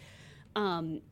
[0.56, 1.02] um,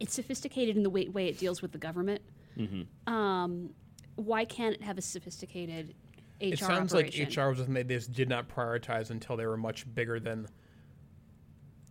[0.00, 2.20] it's sophisticated in the way, way it deals with the government.
[2.58, 3.12] Mm-hmm.
[3.12, 3.70] Um,
[4.16, 5.94] why can't it have a sophisticated
[6.40, 7.24] HR It sounds operation?
[7.28, 10.46] like HR was just made this did not prioritize until they were much bigger than.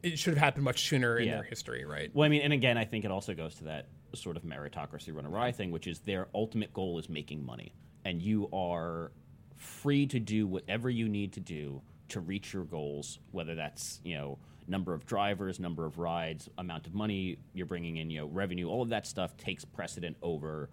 [0.03, 1.35] It should have happened much sooner in Yeah.
[1.35, 2.11] their history, right?
[2.13, 5.13] Well, I mean, and again, I think it also goes to that sort of meritocracy
[5.13, 7.73] run awry thing, which is their ultimate goal is making money,
[8.05, 9.11] and you are
[9.55, 14.15] free to do whatever you need to do to reach your goals, whether that's you
[14.15, 18.27] know number of drivers, number of rides, amount of money you're bringing in, you know,
[18.27, 20.69] revenue, all of that stuff takes precedent over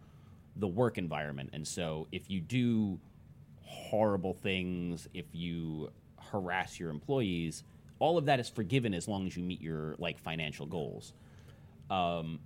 [0.56, 2.98] the work environment, and so if you do
[3.64, 5.90] horrible things, if you
[6.30, 7.64] harass your employees,
[7.98, 11.12] all of that is forgiven as long as you meet your like financial goals.
[11.90, 12.40] Um,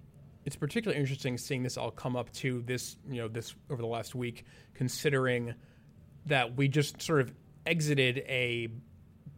[0.44, 3.88] it's particularly interesting seeing this all come up to this, you know, this over the
[3.88, 5.54] last week, considering
[6.26, 7.32] that we just sort of
[7.64, 8.68] exited a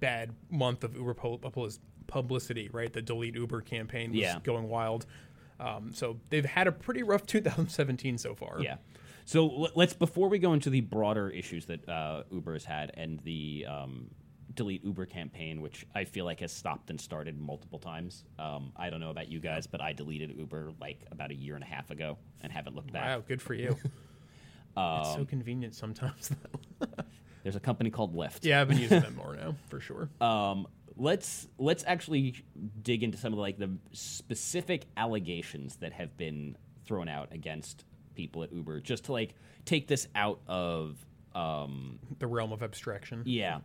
[0.01, 2.93] bad month of Uber publis- publicity, right?
[2.93, 4.41] The delete Uber campaign was Yeah.
[4.43, 5.07] going wild.
[5.61, 8.61] Um, so they've had a pretty rough 2017 so far.
[8.61, 8.77] Yeah.
[9.25, 13.21] So let's before we go into the broader issues that uh, Uber has had and
[13.21, 14.11] the um,
[14.55, 18.25] delete Uber campaign, which I feel like has stopped and started multiple times.
[18.39, 21.57] Um, I don't know about you guys, but I deleted Uber like about a year
[21.57, 23.05] and a half ago and haven't looked back.
[23.05, 23.77] Wow, good for you.
[23.85, 26.31] it's Um, so convenient sometimes.
[27.43, 28.45] There's a company called Lyft.
[28.45, 30.09] yeah, I've been using them more now, for sure.
[30.21, 30.67] um,
[30.99, 32.45] let's let's actually
[32.83, 37.85] dig into some of like the specific allegations that have been thrown out against
[38.15, 39.35] people at Uber, just to like
[39.65, 40.97] take this out of
[41.35, 43.23] um, the realm of abstraction.
[43.25, 43.61] yeah.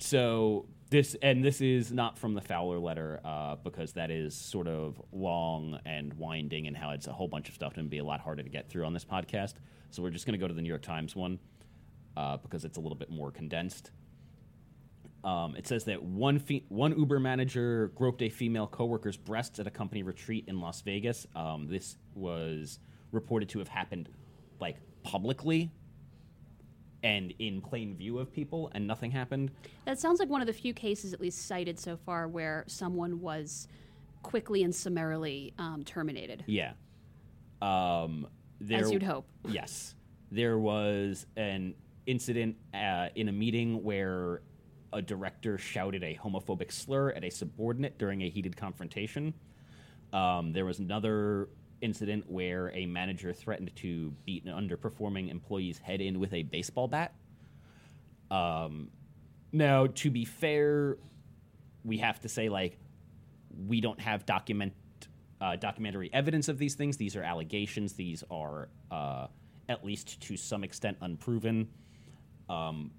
[0.00, 4.68] So this and this is not from the Fowler letter uh, because that is sort
[4.68, 8.04] of long and winding and how it's a whole bunch of stuff and be a
[8.04, 9.54] lot harder to get through on this podcast.
[9.90, 11.38] So we're just going to go to the New York Times one
[12.16, 13.90] uh, because it's a little bit more condensed.
[15.24, 19.66] Um, it says that one fe- one Uber manager groped a female coworker's breasts at
[19.66, 21.26] a company retreat in Las Vegas.
[21.34, 22.78] Um, this was
[23.10, 24.08] reported to have happened
[24.60, 25.72] like publicly
[27.02, 29.50] and in plain view of people, and nothing happened.
[29.84, 33.20] That sounds like one of the few cases, at least cited so far, where someone
[33.20, 33.68] was
[34.22, 36.72] quickly and summarily um, terminated, Yeah.
[37.62, 38.26] Um,
[38.60, 39.26] there, as you'd hope.
[39.48, 39.94] Yes.
[40.30, 41.74] There was an
[42.06, 44.42] incident uh, in a meeting where
[44.92, 49.34] a director shouted a homophobic slur at a subordinate during a heated confrontation.
[50.12, 51.48] Um, there was another
[51.80, 56.88] incident where a manager threatened to beat an underperforming employee's head in with a baseball
[56.88, 57.14] bat.
[58.30, 58.88] Um,
[59.52, 60.96] now, to be fair,
[61.84, 62.78] we have to say like
[63.66, 64.72] we don't have document
[65.40, 66.96] uh, documentary evidence of these things.
[66.96, 67.92] These are allegations.
[67.92, 69.28] These are uh,
[69.68, 71.68] at least to some extent unproven.
[72.48, 72.90] Um,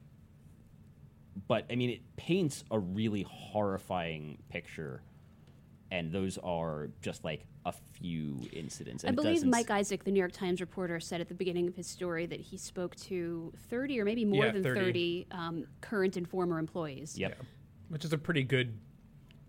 [1.47, 5.01] but I mean, it paints a really horrifying picture,
[5.91, 9.03] and those are just like a few incidents.
[9.03, 11.33] I And it believe doesn't- Mike Isaac, the New York Times reporter, said at the
[11.35, 14.79] beginning of his story that he spoke to 30 or maybe more Yeah, than 30.
[14.79, 17.17] 30, um, current and former employees.
[17.17, 17.37] Yep.
[17.89, 18.77] which is a pretty good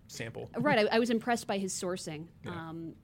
[0.09, 0.48] sample.
[0.59, 0.79] Right.
[0.90, 2.26] I, I was impressed by his sourcing.
[2.46, 2.94] Um,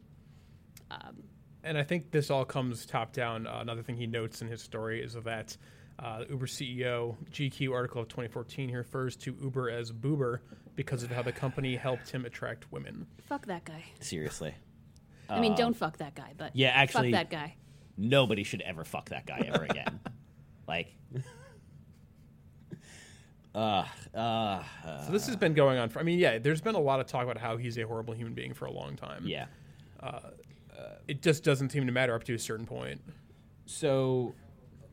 [1.66, 3.46] And I think this all comes top down.
[3.46, 5.56] Uh, another thing he notes in his story is that
[5.98, 10.40] uh, Uber CEO GQ article of 2014 he refers to Uber as Boober
[10.76, 13.06] because of how the company helped him attract women.
[13.24, 13.82] fuck that guy.
[14.00, 14.54] Seriously.
[15.28, 17.56] I mean, don't fuck that guy, but Uh, yeah, actually- fuck that guy.
[17.96, 19.98] nobody should ever fuck that guy ever again.
[20.68, 20.94] like,
[23.54, 24.62] uh, uh,
[25.06, 25.98] So this has been going on for.
[25.98, 28.34] I mean, yeah, there's been a lot of talk about how he's a horrible human
[28.34, 29.24] being for a long time.
[29.26, 29.46] yeah.
[31.08, 33.00] It just doesn't seem to matter up to a certain point.
[33.66, 34.34] So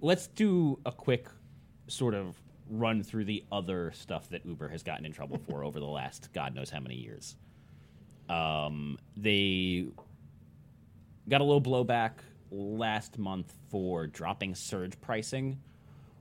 [0.01, 1.27] let's do a quick
[1.87, 2.35] sort of
[2.69, 6.29] run through the other stuff that Uber has gotten in trouble for over the last
[6.33, 7.35] God knows how many years.
[8.29, 9.87] Um, they
[11.29, 12.11] got a little blowback
[12.51, 15.59] last month for dropping surge pricing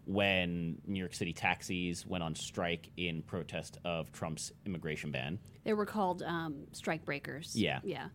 [0.05, 5.39] when New York City taxis went on strike in protest of Trump's immigration ban.
[5.65, 7.55] They were called um, strike breakers.
[7.55, 7.81] Yeah.
[7.85, 8.09] Yeah.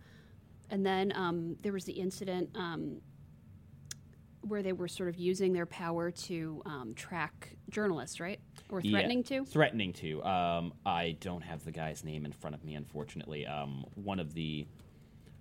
[0.70, 3.02] And then um, there was the incident um,
[4.42, 8.40] where they were sort of using their power to um, track journalists, right?
[8.70, 9.46] Or Yeah, threatening to?
[9.46, 10.24] Threatening to.
[10.24, 13.46] Um, I don't have the guy's name in front of me, unfortunately.
[13.46, 14.68] Um, one of the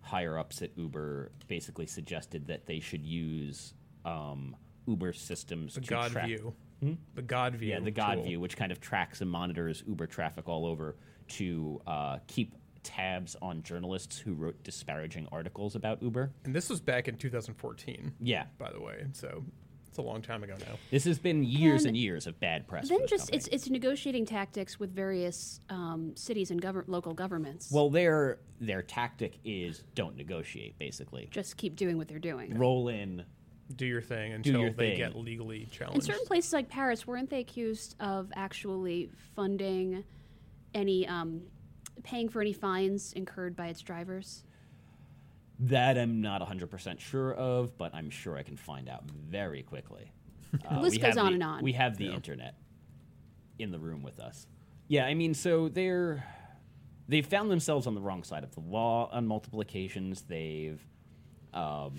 [0.00, 4.54] higher ups at Uber basically suggested that they should use um,
[4.86, 6.26] Uber systems The to God track.
[6.26, 6.54] view.
[7.14, 7.70] The God view.
[7.70, 8.24] Yeah, the God tool.
[8.24, 10.96] view, which kind of tracks and monitors Uber traffic all over
[11.28, 12.54] to uh, keep
[12.86, 16.30] tabs on journalists who wrote disparaging articles about Uber.
[16.44, 19.04] And this was back in 2014, Yeah, by the way.
[19.12, 19.44] So
[19.88, 20.76] it's a long time ago now.
[20.90, 22.84] this has been years And and years of bad press.
[22.88, 23.36] for Then this just company.
[23.38, 27.70] it's it's negotiating tactics with various um, cities and govern- local governments.
[27.72, 31.28] well, their their tactic is don't negotiate, basically.
[31.30, 32.56] just keep doing what they're doing.
[32.58, 33.24] roll in.
[33.74, 34.98] Do your thing until your they thing.
[34.98, 35.96] get legally challenged.
[35.96, 40.04] In certain places like Paris, weren't they accused of actually funding
[40.72, 41.42] any, um,
[42.02, 44.44] paying for any fines incurred by its drivers?
[45.58, 50.12] That I'm not 100% sure of, but I'm sure I can find out very quickly.
[50.70, 51.62] Uh, list goes on the- and on.
[51.62, 52.54] We have the internet
[53.58, 54.46] in the room with us.
[54.88, 56.24] Yeah, I mean, so they're
[57.08, 60.22] they've found themselves on the wrong side of the law on multiple occasions.
[60.22, 60.80] They've
[61.52, 61.94] um,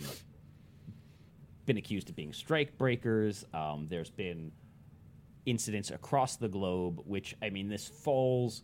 [1.66, 3.46] been accused of being strike breakers.
[3.54, 4.52] Um, there's been
[5.46, 8.64] incidents across the globe, which I mean, this falls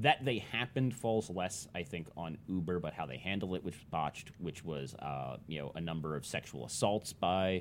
[0.00, 3.74] that they happened falls less, I think, on Uber, but how they handle it, which
[3.74, 7.60] was botched, which was uh, you know a number of sexual assaults by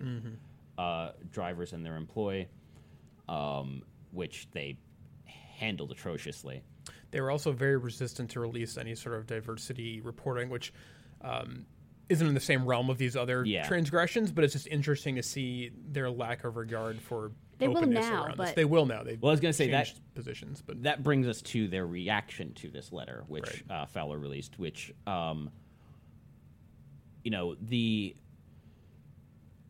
[0.78, 2.47] uh, drivers and their employee,
[3.28, 4.78] um, which they
[5.26, 6.62] handled atrociously.
[7.12, 10.71] They were also very resistant to release any sort of diversity reporting, which
[11.21, 11.65] um,
[12.10, 13.67] isn't in the same realm of these other Yeah.
[13.67, 14.32] transgressions.
[14.32, 18.30] But it's just interesting to see their lack of regard for They will now, around
[18.32, 18.38] this.
[18.38, 19.04] but- They will now.
[19.04, 22.54] They Well, I was gonna say that- positions, but that brings us to their reaction
[22.56, 23.63] to this letter, which Right.
[23.72, 24.60] uh, Fowler released.
[24.60, 25.52] Which, um,
[27.24, 28.15] you know, the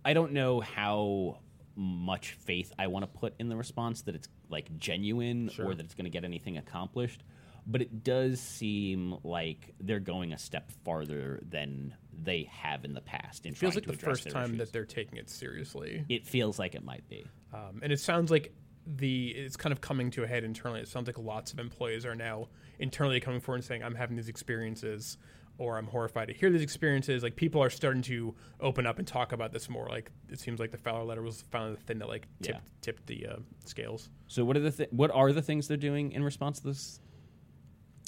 [0.05, 1.39] I don't know how
[1.75, 5.65] much faith I want to put in the response that it's like genuine Sure.
[5.67, 7.23] or that it's going to get anything accomplished.
[7.69, 13.01] But it does seem like they're going a step farther than they have in the
[13.01, 13.45] past.
[13.45, 14.57] In it feels like the first time issues.
[14.59, 16.05] that they're taking it seriously.
[16.07, 17.25] it feels like it might be.
[17.53, 18.53] Um, and it sounds like
[18.85, 20.79] the it's kind of coming to a head internally.
[20.79, 22.47] It sounds like lots of employees are now
[22.79, 25.17] internally coming forward and saying, "I'm having these experiences,"
[25.57, 29.05] or "I'm horrified to hear these experiences." Like people are starting to open up and
[29.05, 29.87] talk about this more.
[29.89, 32.71] Like it seems like the Fowler letter was finally the thing that like tipped, Yeah.
[32.79, 34.09] tipped the uh, scales.
[34.27, 37.01] So what are the th- what are the things they're doing in response to this?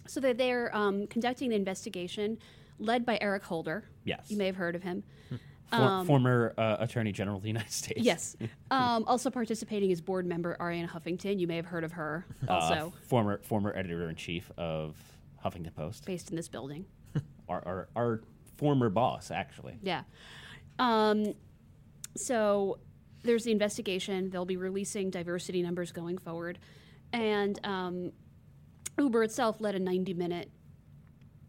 [0.09, 2.39] So they're, they're um, conducting an investigation
[2.79, 3.83] led by Eric Holder.
[4.03, 4.25] Yes.
[4.29, 5.03] You may have heard of him.
[5.69, 8.01] For, former uh, Attorney General of the United States.
[8.01, 8.35] Yes.
[8.71, 11.39] Um, also participating is board member Arianna Huffington.
[11.39, 14.95] You may have heard of her also, Uh, former former editor in chief of
[15.43, 16.05] Huffington Post.
[16.05, 16.85] based in this building.
[17.49, 18.21] our our, our
[18.57, 19.79] former boss actually.
[19.81, 20.03] Yeah.
[20.77, 21.33] Um,
[22.15, 22.79] so
[23.23, 24.29] there's the investigation.
[24.29, 26.59] They'll be releasing diversity numbers going forward.
[27.11, 28.11] And um,
[28.97, 30.51] Uber itself led a 90 minute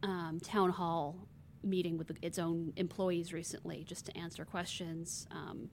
[0.02, 1.26] um, town hall
[1.62, 5.68] meeting with its own employees recently just to answer questions, um,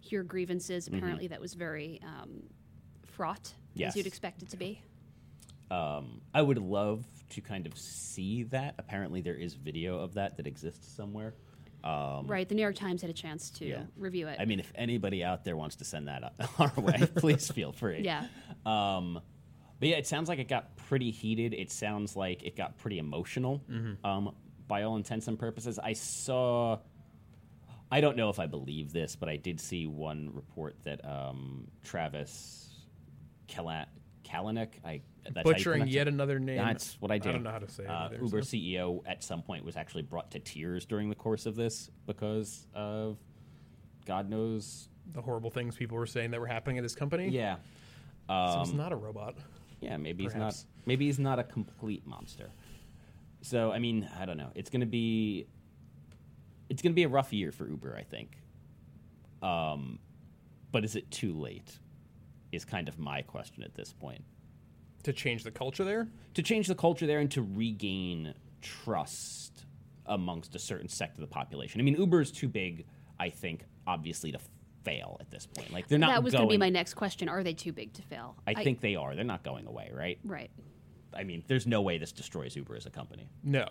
[0.00, 0.88] hear grievances.
[0.88, 2.42] Apparently, that was very um,
[3.06, 3.92] fraught, Yes.
[3.92, 4.82] as you'd expect it to be.
[5.70, 8.74] Um, I would love to kind of see that.
[8.78, 11.34] Apparently, there is video of that that exists somewhere.
[11.82, 12.46] Um, right.
[12.48, 13.82] The New York Times had a chance to yeah.
[13.96, 14.36] review it.
[14.38, 18.02] I mean, if anybody out there wants to send that our way, please feel free.
[18.04, 18.26] yeah.
[18.66, 19.20] Um,
[19.82, 21.54] but yeah, it sounds like it got pretty heated.
[21.54, 23.60] It sounds like it got pretty emotional.
[24.04, 24.32] Um,
[24.68, 26.78] by all intents and purposes, I saw.
[27.90, 31.66] I don't know if I believe this, but I did see one report that um,
[31.82, 32.70] Travis
[33.52, 33.88] Kala-
[34.24, 36.14] Kalanick, I that's how you Butchering yet it.
[36.14, 36.58] another name.
[36.58, 37.30] That's what I did.
[37.30, 38.56] I don't know how to say it Uh, Uber so.
[38.56, 42.68] CEO at some point was actually brought to tears during the course of this because
[42.72, 43.18] of
[44.06, 44.88] God knows.
[45.12, 47.28] the horrible things people were saying that were happening at his company.
[47.30, 47.56] Yeah.
[48.28, 49.34] so he's Um, not a robot.
[49.82, 50.56] Yeah, maybe he's not.
[50.86, 52.50] Maybe he's not a complete monster.
[53.42, 54.50] So I mean, I don't know.
[54.54, 55.46] It's gonna be.
[56.68, 58.38] It's gonna be a rough year for Uber, I think.
[59.42, 59.98] Um,
[60.70, 61.78] but is it too late?
[62.52, 64.24] Is kind of my question at this point.
[65.02, 66.08] To change the culture there.
[66.34, 69.66] to change the culture there and to regain trust
[70.06, 71.80] amongst a certain sect of the population.
[71.80, 72.86] I mean, Uber is too big,
[73.18, 74.38] I think, obviously to
[74.84, 75.72] fail at this point.
[75.72, 76.10] Like they're not.
[76.10, 77.28] that was going to be my next question.
[77.28, 78.36] Are they too big to fail?
[78.46, 79.14] I think they are.
[79.14, 80.18] They're not going away, right?
[80.24, 80.50] Right.
[81.14, 83.28] I mean, there's no way this destroys Uber as a company.
[83.42, 83.66] No,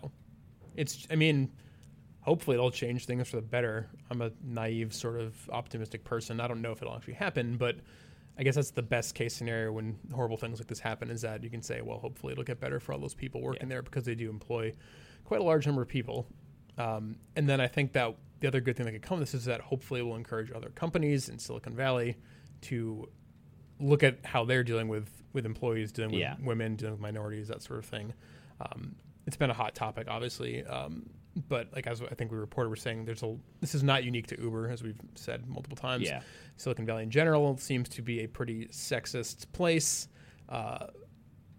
[0.75, 1.07] it's.
[1.09, 1.51] I mean,
[2.21, 3.87] hopefully it'll change things for the better.
[4.09, 6.39] I'm a naive, sort of optimistic person.
[6.39, 7.77] I don't know if it'll actually happen, but
[8.37, 11.09] I guess that's the best case scenario when horrible things like this happen.
[11.09, 13.69] Is that you can say, well, hopefully it'll get better for all those people working
[13.69, 14.71] there because they do employ
[15.25, 16.27] quite a large number of people.
[16.77, 19.45] Um, and then I think that the other good thing that could come this is
[19.45, 22.17] that hopefully it will encourage other companies in Silicon Valley
[22.63, 23.07] to
[23.79, 26.35] look at how they're dealing with with employees, dealing with Yeah.
[26.43, 28.13] women, dealing with minorities, that sort of thing.
[28.59, 31.09] Um, it's been a hot topic, obviously, um,
[31.47, 34.27] but like as I think we reported, we're saying there's a this is not unique
[34.27, 36.03] to Uber, as we've said multiple times.
[36.03, 36.21] Yeah.
[36.57, 40.07] Silicon Valley in general seems to be a pretty sexist place.
[40.49, 40.87] Uh,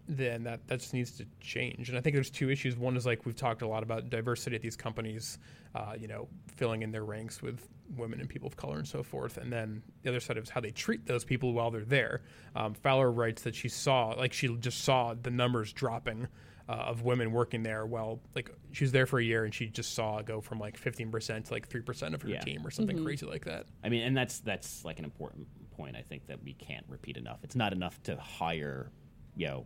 [0.07, 1.89] then that that just needs to change.
[1.89, 2.75] And I think there's two issues.
[2.75, 5.37] One is like we've talked a lot about diversity at these companies,
[5.75, 9.03] uh, you know, filling in their ranks with women and people of color and so
[9.03, 9.37] forth.
[9.37, 12.21] And then the other side is how they treat those people while they're there.
[12.55, 16.27] Um, Fowler writes that she saw, like, she just saw the numbers dropping.
[16.69, 19.67] Uh, of women working there, well, like she was there for a year and she
[19.67, 22.39] just saw it go from like 15% to like 3% of her Yeah.
[22.39, 23.65] team or something crazy like that.
[23.83, 25.97] I mean, and that's that's like an important point.
[25.97, 27.39] I think that we can't repeat enough.
[27.43, 28.93] It's not enough to hire,
[29.35, 29.65] you know,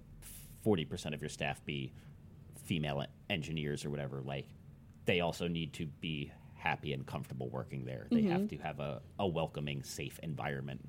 [0.68, 1.94] forty percent of your staff be
[2.66, 4.22] female engineers or whatever.
[4.22, 4.48] Like,
[5.06, 8.08] they also need to be happy and comfortable working there.
[8.12, 8.58] They have mm-hmm.
[8.58, 10.82] to have a, a welcoming, safe environment.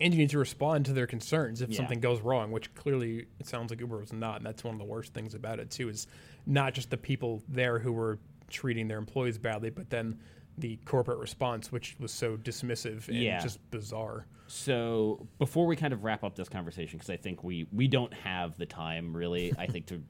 [0.00, 1.76] and you need to respond to their concerns if Yeah.
[1.76, 4.78] something goes wrong, which clearly it sounds like Uber was not, and that's one of
[4.78, 5.88] the worst things about it too.
[5.88, 6.06] Is
[6.44, 8.18] not just the people there who were
[8.50, 10.18] treating their employees badly, but then
[10.58, 13.40] the corporate response, which was so dismissive and Yeah.
[13.40, 14.26] just bizarre.
[14.46, 18.12] So before we kind of wrap up this conversation, because I think we we don't
[18.12, 20.02] have the time really, I think to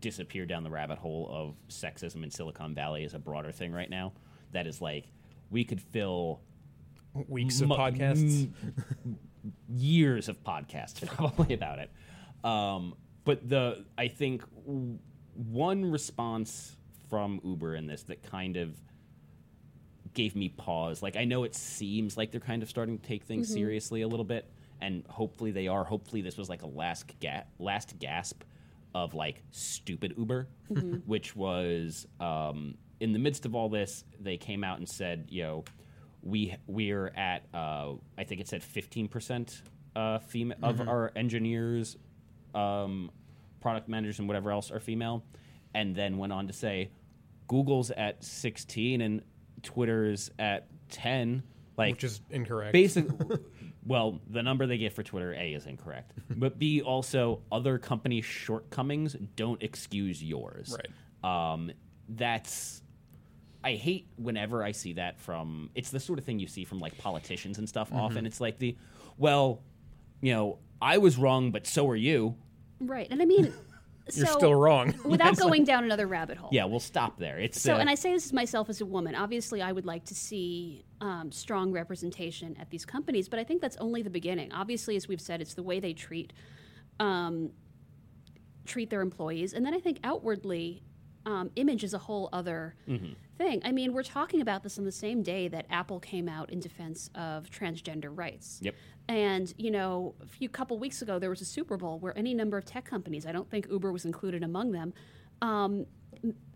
[0.00, 3.90] disappear down the rabbit hole of sexism in Silicon Valley is a broader thing right
[3.90, 4.12] now.
[4.52, 5.06] That is like
[5.50, 6.40] we could fill
[7.28, 8.50] Weeks of podcasts.
[9.04, 9.18] m-
[9.68, 11.90] years of podcasts probably about it.
[12.44, 12.94] Um,
[13.24, 14.98] but the I think w-
[15.34, 16.76] one response
[17.08, 18.76] from Uber in this that kind of
[20.14, 21.02] gave me pause.
[21.02, 24.08] Like I know it seems like they're kind of starting to take things seriously a
[24.08, 24.48] little bit,
[24.80, 25.84] and hopefully they are.
[25.84, 28.42] Hopefully this was like a last ga- last gasp
[28.94, 30.48] of like stupid Uber,
[31.06, 35.42] which was um, in the midst of all this, they came out and said, you
[35.42, 35.64] know,
[36.22, 39.60] we we're at uh, I think it said fifteen percent
[39.94, 41.96] uh, female of our engineers,
[42.54, 43.10] um,
[43.60, 45.22] product managers, and whatever else are female,
[45.74, 46.90] and then went on to say
[47.48, 49.22] Google's at sixteen and
[49.64, 51.42] Twitter's at ten.
[51.76, 52.72] Like which is incorrect.
[52.72, 53.06] basic
[53.84, 58.20] well the number they get for twitter a is incorrect but b also other company
[58.22, 60.76] shortcomings don't excuse yours
[61.24, 61.52] Right.
[61.52, 61.72] um,
[62.08, 62.80] that's
[63.64, 66.78] i hate whenever i see that from it's the sort of thing you see from
[66.78, 68.76] like politicians and stuff often it's like the
[69.18, 69.60] well
[70.20, 72.36] you know i was wrong but so are you
[72.80, 73.06] Right.
[73.10, 73.52] And I mean,
[74.12, 74.94] You're so, still wrong.
[75.04, 76.50] Without going down another rabbit hole.
[76.52, 78.86] yeah we'll stop there it's So, uh, and I say this is myself as a
[78.86, 79.14] woman.
[79.14, 83.62] Obviously, I would like to see um, strong representation at these companies, but I think
[83.62, 84.52] that's only the beginning.
[84.52, 86.32] Obviously, as we've said, it's the way they treat
[87.00, 87.50] um,
[88.66, 90.82] treat their employees, and then I think outwardly,
[91.26, 92.74] um, image is a whole other
[93.38, 93.62] thing.
[93.64, 96.60] I mean, we're talking about this on the same day that Apple came out in
[96.60, 98.58] defense of transgender rights.
[98.62, 98.74] Yep.
[99.08, 102.32] And you know, a few couple weeks ago, there was a Super Bowl where any
[102.34, 104.94] number of tech companies, I don't think Uber was included among them,
[105.42, 105.86] um,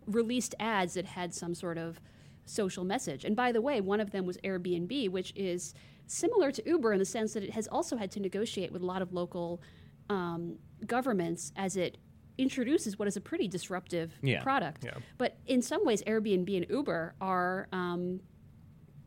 [0.06, 2.00] released ads that had some sort of
[2.46, 3.24] social message.
[3.24, 5.74] And by the way, one of them was Airbnb, which is
[6.06, 8.86] similar to Uber in the sense that it has also had to negotiate with a
[8.86, 9.60] lot of local
[10.08, 11.98] um, governments as it
[12.38, 14.42] introduces what is a pretty disruptive Yeah.
[14.42, 14.84] product.
[14.84, 14.94] Yeah.
[15.18, 18.20] But in some ways, Airbnb and Uber are um,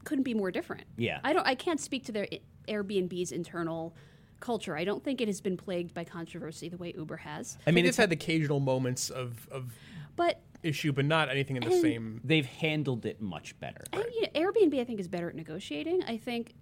[0.03, 0.83] couldn't be more different.
[0.97, 1.19] Yeah.
[1.23, 1.47] I don't.
[1.47, 2.27] I can't speak to their
[2.67, 3.95] Airbnb's internal
[4.39, 4.75] culture.
[4.75, 7.57] I don't think it has been plagued by controversy the way Uber has.
[7.65, 9.71] I mean, mean, it's had occasional moments of, of
[10.15, 12.21] But issue, but not anything in the And- same.
[12.23, 13.83] They've handled it much better.
[13.93, 16.03] and, you know, Airbnb, I think, is better at negotiating.
[16.03, 16.55] I think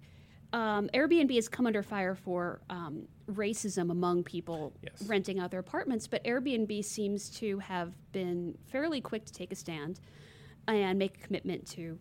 [0.52, 5.02] um, Airbnb has come under fire for um, racism among people Yes.
[5.06, 9.54] renting out their apartments, but Airbnb seems to have been fairly quick to take a
[9.56, 10.00] stand
[10.66, 11.98] and make a commitment to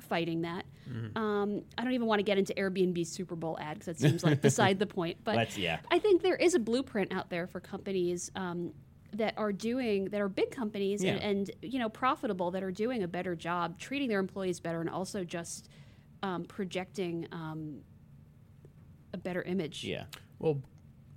[0.00, 0.64] fighting that.
[0.88, 1.16] Mm-hmm.
[1.18, 4.24] Um, I don't even want to get into Airbnb Super Bowl ad because that seems
[4.24, 5.18] like beside the point.
[5.24, 5.78] But Let's- yeah.
[5.90, 8.72] I think there is a blueprint out there for companies um,
[9.12, 11.26] that are doing that are big companies and, Yeah.
[11.26, 14.90] and you know profitable that are doing a better job treating their employees better and
[14.90, 15.68] also just
[16.22, 17.80] um, projecting um,
[19.12, 19.84] a better image.
[19.84, 20.04] Yeah.
[20.38, 20.60] Well,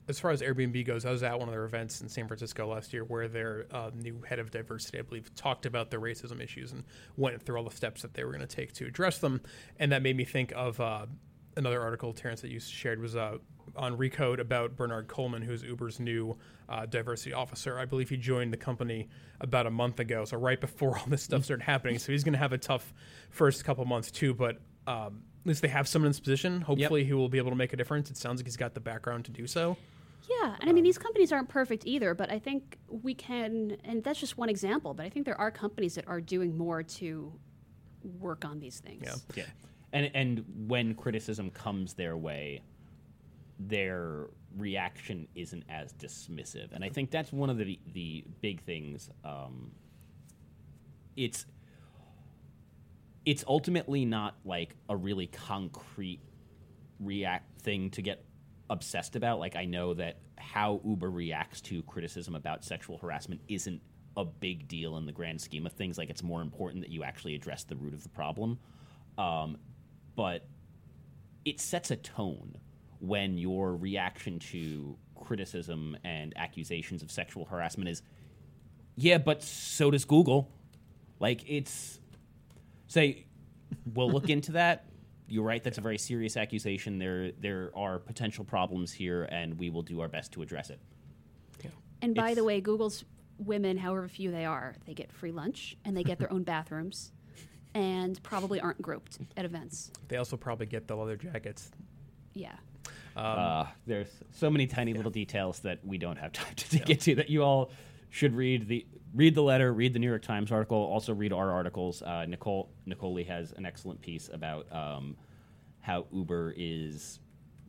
[0.09, 2.67] as far as Airbnb goes, I was at one of their events in San Francisco
[2.67, 6.41] last year where their uh, new head of diversity, I believe, talked about their racism
[6.41, 6.83] issues and
[7.15, 9.39] went through all the steps that they were going to take to address them.
[9.77, 11.05] And that made me think of uh,
[11.57, 13.37] another article, Terrence, that you shared was uh,
[13.75, 16.35] on Recode about Bernard Coleman, who's Uber's new
[16.67, 17.77] uh, diversity officer.
[17.77, 19.09] I believe he joined the company
[19.41, 21.99] about a month ago, so right before all this stuff started happening.
[21.99, 22.95] So he's going to have a tough
[23.29, 24.57] first couple months too, but.
[24.87, 26.61] Um, at least they have someone in this position.
[26.61, 28.09] Hopefully, he will be able to make a difference.
[28.09, 29.77] It sounds like he's got the background to do so.
[30.29, 34.03] Yeah, and I mean these companies aren't perfect either, but I think we can, and
[34.03, 34.93] that's just one example.
[34.93, 37.33] But I think there are companies that are doing more to
[38.19, 39.03] work on these things.
[39.05, 39.15] Yeah.
[39.35, 39.43] Yeah.
[39.91, 42.61] And and when criticism comes their way,
[43.59, 44.27] their
[44.57, 46.73] reaction isn't as dismissive.
[46.73, 49.09] And I think that's one of the the big things.
[49.25, 49.71] Um,
[51.15, 51.45] it's
[53.25, 56.19] it's ultimately not like a really concrete
[56.99, 58.23] react thing to get
[58.69, 59.39] obsessed about.
[59.39, 63.81] Like I know that how Uber reacts to criticism about sexual harassment isn't
[64.17, 65.97] a big deal in the grand scheme of things.
[65.97, 68.59] Like it's more important that you actually address the root of the problem.
[69.17, 69.57] Um,
[70.15, 70.47] but
[71.45, 72.57] it sets a tone
[72.99, 78.01] when your reaction to criticism and accusations of sexual harassment is,
[78.95, 80.51] yeah, but so does Google.
[81.19, 81.99] Like it's
[82.87, 83.25] say,
[83.93, 84.88] we'll look into that.
[85.29, 85.63] You're right.
[85.63, 86.97] That's a very serious accusation.
[86.99, 90.79] There, there are potential problems here, and we will do our best to address it.
[92.01, 93.03] And by the way, Google's
[93.37, 97.11] women, however few they are, they get free lunch and they get their own bathrooms,
[97.73, 99.91] and probably aren't groped at events.
[100.07, 101.71] They also probably get the leather jackets.
[102.33, 102.55] Yeah.
[103.15, 107.15] uh, there's so many tiny little details that we don't have time to get to
[107.15, 107.71] that you all
[108.09, 111.51] should read the read the letter, read the New York Times article, also read our
[111.51, 112.01] articles.
[112.01, 115.15] Uh, Nicole Nicole has an excellent piece about um,
[115.81, 117.19] how Uber is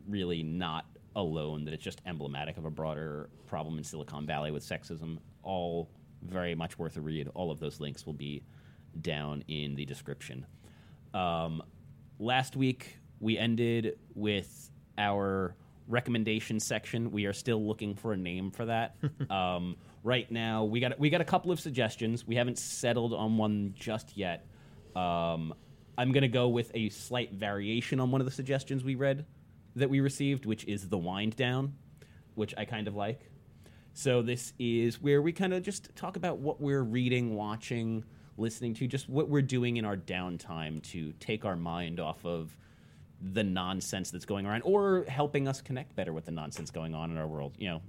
[0.08, 0.86] really not
[1.16, 5.18] alone; that it's just emblematic of a broader problem in Silicon Valley with sexism.
[5.42, 5.88] All
[6.22, 7.28] very much worth a read.
[7.34, 8.42] All of those links will be
[9.00, 10.46] down in the description.
[11.14, 11.62] Um,
[12.18, 15.54] last week we ended with our
[15.88, 17.10] recommendation section.
[17.10, 18.96] We are still looking for a name for that.
[19.30, 22.26] um, right now, we got we got a couple of suggestions.
[22.26, 24.46] We haven't settled on one just yet.
[24.96, 25.54] Um,
[25.98, 29.26] I'm to go with a slight variation on one of the suggestions we read
[29.76, 31.74] that we received, which is the wind down,
[32.34, 33.30] which I kind of like.
[33.92, 38.04] So this is where we kind of just talk about what we're reading, watching,
[38.36, 42.56] listening to, just what we're doing in our downtime to take our mind off of
[43.20, 47.10] the nonsense that's going around or helping us connect better with the nonsense going on
[47.10, 47.54] in our world.
[47.58, 47.82] You know,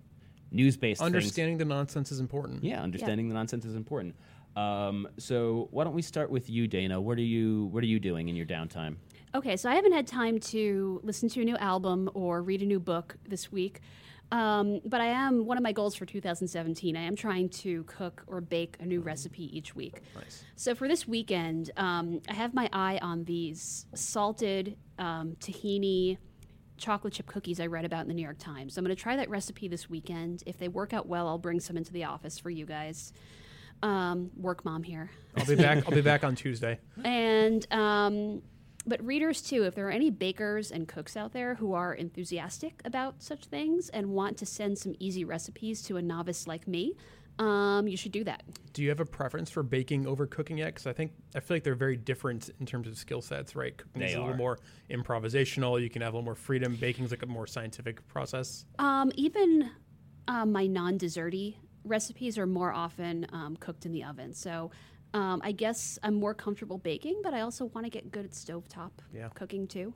[0.52, 1.06] news-based things.
[1.06, 2.64] Understanding the nonsense is important.
[2.64, 4.16] Yeah, understanding the nonsense is important.
[4.56, 7.00] Um, so why don't we start with you, Dana?
[7.00, 8.98] What are you What are you doing in your downtime?
[9.34, 12.66] Okay, so I haven't had time to listen to a new album or read a
[12.66, 13.80] new book this week.
[14.32, 18.24] Um, but I am, one of my goals for 2017, I am trying to cook
[18.28, 20.02] or bake a new recipe each week.
[20.16, 20.46] Nice.
[20.56, 26.18] So for this weekend, um, I have my eye on these salted um, tahini
[26.82, 28.78] chocolate chip cookies I read about in the New York Times.
[28.78, 30.44] I'm going to try that recipe this weekend.
[30.46, 33.14] If they work out well, I'll bring some into the office for you guys.
[33.84, 35.10] Um, work mom here.
[35.38, 35.86] I'll be back.
[35.86, 36.80] I'll be back on Tuesday.
[37.04, 38.42] And um,
[38.86, 42.82] but readers too, if there are any bakers and cooks out there who are enthusiastic
[42.84, 46.96] about such things and want to send some easy recipes to a novice like me,
[47.40, 48.44] um, you should do that.
[48.74, 50.68] Do you have a preference for baking over cooking yet?
[50.68, 53.76] Because I think I feel like they're very different in terms of skill sets, right?
[53.78, 54.60] Cooking is They a little more
[54.90, 55.82] improvisational.
[55.82, 56.76] You can have a little more freedom.
[56.76, 58.66] Baking is like a more scientific process.
[58.80, 59.72] Um, even
[60.28, 64.34] um, my non-desserty recipes are more often um, cooked in the oven.
[64.34, 64.72] So
[65.14, 68.32] um, I guess I'm more comfortable baking, but I also want to get good at
[68.32, 69.30] stovetop Yeah.
[69.30, 69.94] cooking too.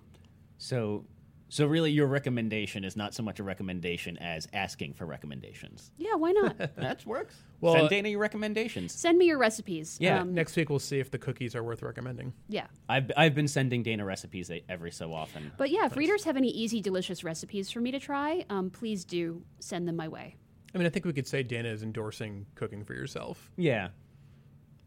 [0.58, 1.06] So,
[1.50, 5.92] so really, your recommendation is not so much a recommendation as asking for recommendations.
[5.98, 6.58] Yeah, why not?
[6.76, 7.36] that works.
[7.62, 8.94] Well, Send Dana your recommendations.
[8.94, 9.98] Send me your recipes.
[10.02, 12.34] Yeah, Um, Next week we'll see if the cookies are worth recommending.
[12.50, 12.68] yeah.
[12.90, 15.52] I've I've been sending Dana recipes every so often.
[15.58, 19.06] But yeah, if readers have any easy, delicious recipes for me to try, um, please
[19.06, 20.36] do send them my way.
[20.74, 23.50] I mean, I think we could say Dana is endorsing cooking for yourself.
[23.56, 23.90] yeah,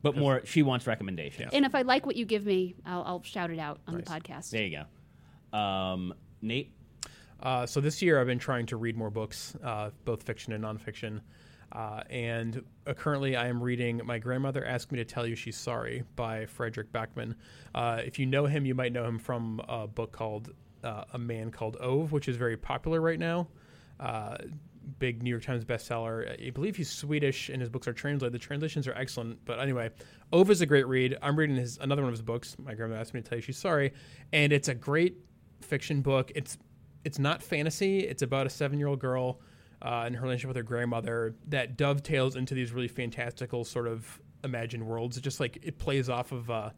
[0.03, 0.43] but more.
[0.45, 1.51] She wants recommendations.
[1.53, 4.03] And if I like what you give me, I'll, I'll shout it out on the
[4.03, 4.51] podcast.
[4.51, 4.79] There you
[5.53, 5.59] go.
[5.59, 6.73] Um, Nate.
[7.41, 10.65] Uh, so this year I've been trying to read more books, uh, both fiction and
[10.65, 11.21] nonfiction.
[11.71, 15.57] Uh, and uh, currently I am reading My Grandmother Asked Me to Tell You She's
[15.57, 17.35] Sorry by Fredrik Backman.
[17.75, 21.19] Uh, if you know him, you might know him from a book called uh, A
[21.19, 23.49] Man Called Ove, which is very popular right now.
[24.99, 26.47] Big New York Times bestseller.
[26.47, 28.33] I believe he's Swedish and his books are translated.
[28.33, 29.45] The translations are excellent.
[29.45, 29.91] But anyway,
[30.33, 31.17] Ove is a great read.
[31.21, 32.57] I'm reading his another one of his books.
[32.59, 33.93] My grandmother asked me to tell you she's sorry,
[34.33, 35.17] and it's a great
[35.61, 36.33] fiction book.
[36.35, 36.59] It's
[37.05, 38.01] it's not fantasy.
[38.01, 39.41] It's about a seven year old girl
[39.83, 44.21] uh, and her relationship with her grandmother that dovetails into these really fantastical sort of
[44.45, 45.17] imagined worlds.
[45.17, 46.51] It just like it plays off of.
[46.51, 46.71] Uh,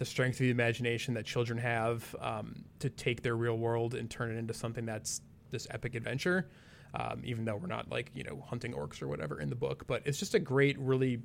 [0.00, 4.08] the strength of the imagination that children have um, to take their real world and
[4.08, 5.20] turn it into something that's
[5.50, 6.48] this epic adventure.
[6.94, 9.86] Um, even though we're not like you know hunting orcs or whatever in the book,
[9.86, 11.20] but it's just a great, really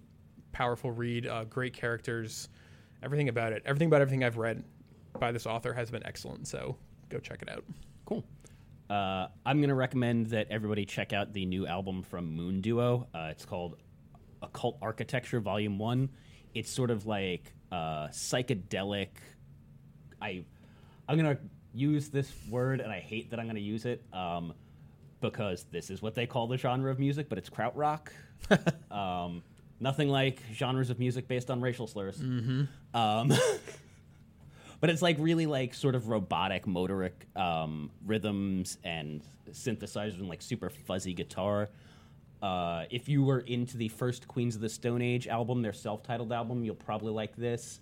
[0.52, 1.26] powerful read.
[1.26, 2.50] Uh, great characters,
[3.02, 4.62] everything about it, everything about everything I've read
[5.20, 6.48] by this author has been excellent.
[6.48, 6.78] So
[7.10, 7.64] go check it out.
[8.06, 8.24] Cool.
[8.90, 13.08] Uh, I'm going to recommend that everybody check out the new album from Moon Duo.
[13.14, 13.78] Uh, it's called
[14.42, 16.10] Occult Architecture Volume 1.
[16.54, 19.10] It's sort of like uh, psychedelic.
[20.22, 20.46] I,
[21.10, 21.42] I'm going to
[21.74, 24.54] use this word, and I hate that I'm going to use it um,
[25.20, 28.10] because this is what they call the genre of music, but it's krautrock.
[28.92, 29.42] um,
[29.80, 32.20] nothing like genres of music based on racial slurs.
[32.20, 32.98] Mm-hmm.
[32.98, 33.34] Um,
[34.86, 40.44] but it's like really like sort of robotic motorik um, rhythms and synthesizers and like
[40.44, 41.70] super fuzzy guitar
[42.44, 46.32] uh, if you were into the first queens of the stone age album their self-titled
[46.32, 47.80] album you'll probably like this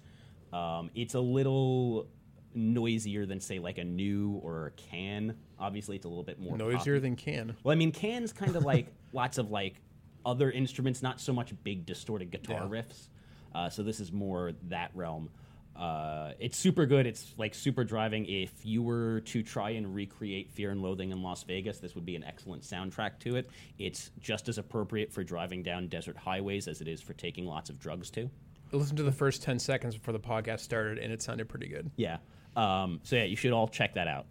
[0.54, 2.08] um, it's a little
[2.56, 6.58] noisier than say like a Neu or a can obviously it's a little bit more
[6.58, 7.00] Noisier poppy.
[7.00, 7.56] than can.
[7.64, 9.76] Well, I mean, Can's kind of like lots of like
[10.26, 12.82] other instruments, not so much big distorted guitar Yeah.
[12.82, 13.08] riffs.
[13.54, 15.30] Uh, so this is more that realm.
[15.76, 17.08] Uh, it's super good.
[17.08, 18.26] It's like super driving.
[18.28, 22.06] If you were to try and recreate Fear and Loathing in Las Vegas, this would
[22.06, 23.50] be an excellent soundtrack to it.
[23.80, 27.70] It's just as appropriate for driving down desert highways as it is for taking lots
[27.72, 28.30] of drugs too.
[28.72, 31.68] I listened to the first ten seconds before the podcast started, and it sounded pretty
[31.68, 31.90] good.
[31.96, 32.18] Yeah.
[32.56, 34.26] Um, so yeah, you should all check that out.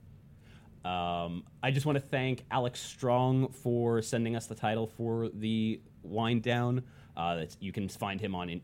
[0.84, 5.80] Um, I just want to thank Alex Strong for sending us the title for the
[6.02, 6.82] wind down.
[7.16, 8.60] Uh, that's, you can find him on in,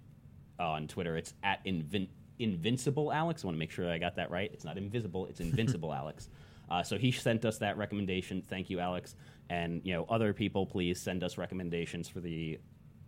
[0.58, 1.16] uh, on Twitter.
[1.16, 2.08] It's at Invin-
[2.38, 3.44] Invincible Alex.
[3.44, 4.50] I want to make sure I got that right.
[4.52, 5.26] It's not invisible.
[5.26, 6.28] It's Invincible Alex.
[6.70, 8.42] Uh, so he sent us that recommendation.
[8.48, 9.14] Thank you, Alex.
[9.48, 12.58] And you know, other people, please send us recommendations for the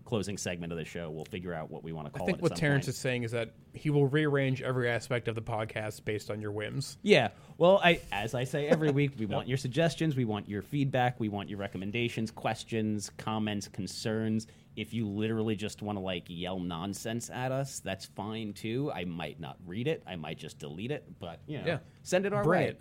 [0.06, 1.10] closing segment of the show.
[1.10, 2.40] We'll figure out what we want to I call think it.
[2.40, 2.94] at what Terrence point.
[2.94, 6.50] is saying is that he will rearrange every aspect of the podcast based on your
[6.52, 6.98] whims.
[7.02, 7.28] Yeah.
[7.58, 11.20] Well, I as I say every week, we want your suggestions, we want your feedback,
[11.20, 14.46] we want your recommendations, questions, comments, concerns.
[14.76, 18.90] If you literally just want to like yell nonsense at us, that's fine too.
[18.94, 20.02] I might not read it.
[20.06, 21.78] I might just delete it, but you know, Yeah.
[22.02, 22.68] send it our Bring way.
[22.68, 22.80] it.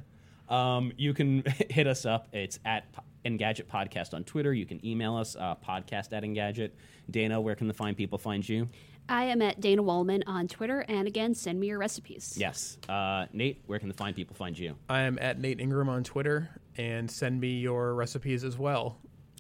[0.54, 2.28] Um, you can hit us up.
[2.34, 4.54] It's at Po- Engadget Podcast on Twitter.
[4.54, 6.72] You can email us, uh, podcast at Engadget.
[7.12, 8.70] Dana, where can the fine people find you?
[9.10, 12.36] I am at Dana Wollman on Twitter, and again, send me your recipes.
[12.40, 12.78] Yes.
[12.88, 14.76] Uh, Nate, where can the fine people find you?
[14.88, 18.98] I am at Nate Ingraham on Twitter, and send me your recipes as well,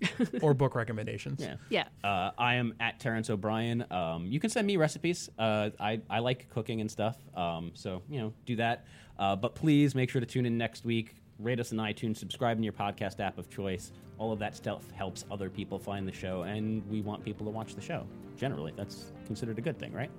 [0.41, 1.41] or book recommendations.
[1.41, 1.55] Yeah.
[1.69, 1.87] Yeah.
[2.03, 3.85] Uh, I am at Terrence O'Brien.
[3.91, 5.29] Um, you can send me recipes.
[5.37, 7.17] Uh, I, I like cooking and stuff.
[7.35, 8.85] Um, so, you know, do that.
[9.17, 11.15] Uh, but please make sure to tune in next week.
[11.39, 13.91] Rate us on iTunes, subscribe in your podcast app of choice.
[14.17, 17.51] All of that stuff helps other people find the show, and we want people to
[17.51, 18.05] watch the show.
[18.35, 20.11] Generally, that's considered a good thing, right?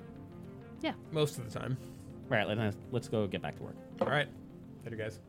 [0.80, 0.92] Yeah.
[1.12, 1.76] Most of the time.
[2.30, 3.76] All right, let's, let's go get back to work.
[4.00, 4.28] All right.
[4.84, 5.20] Later, guys.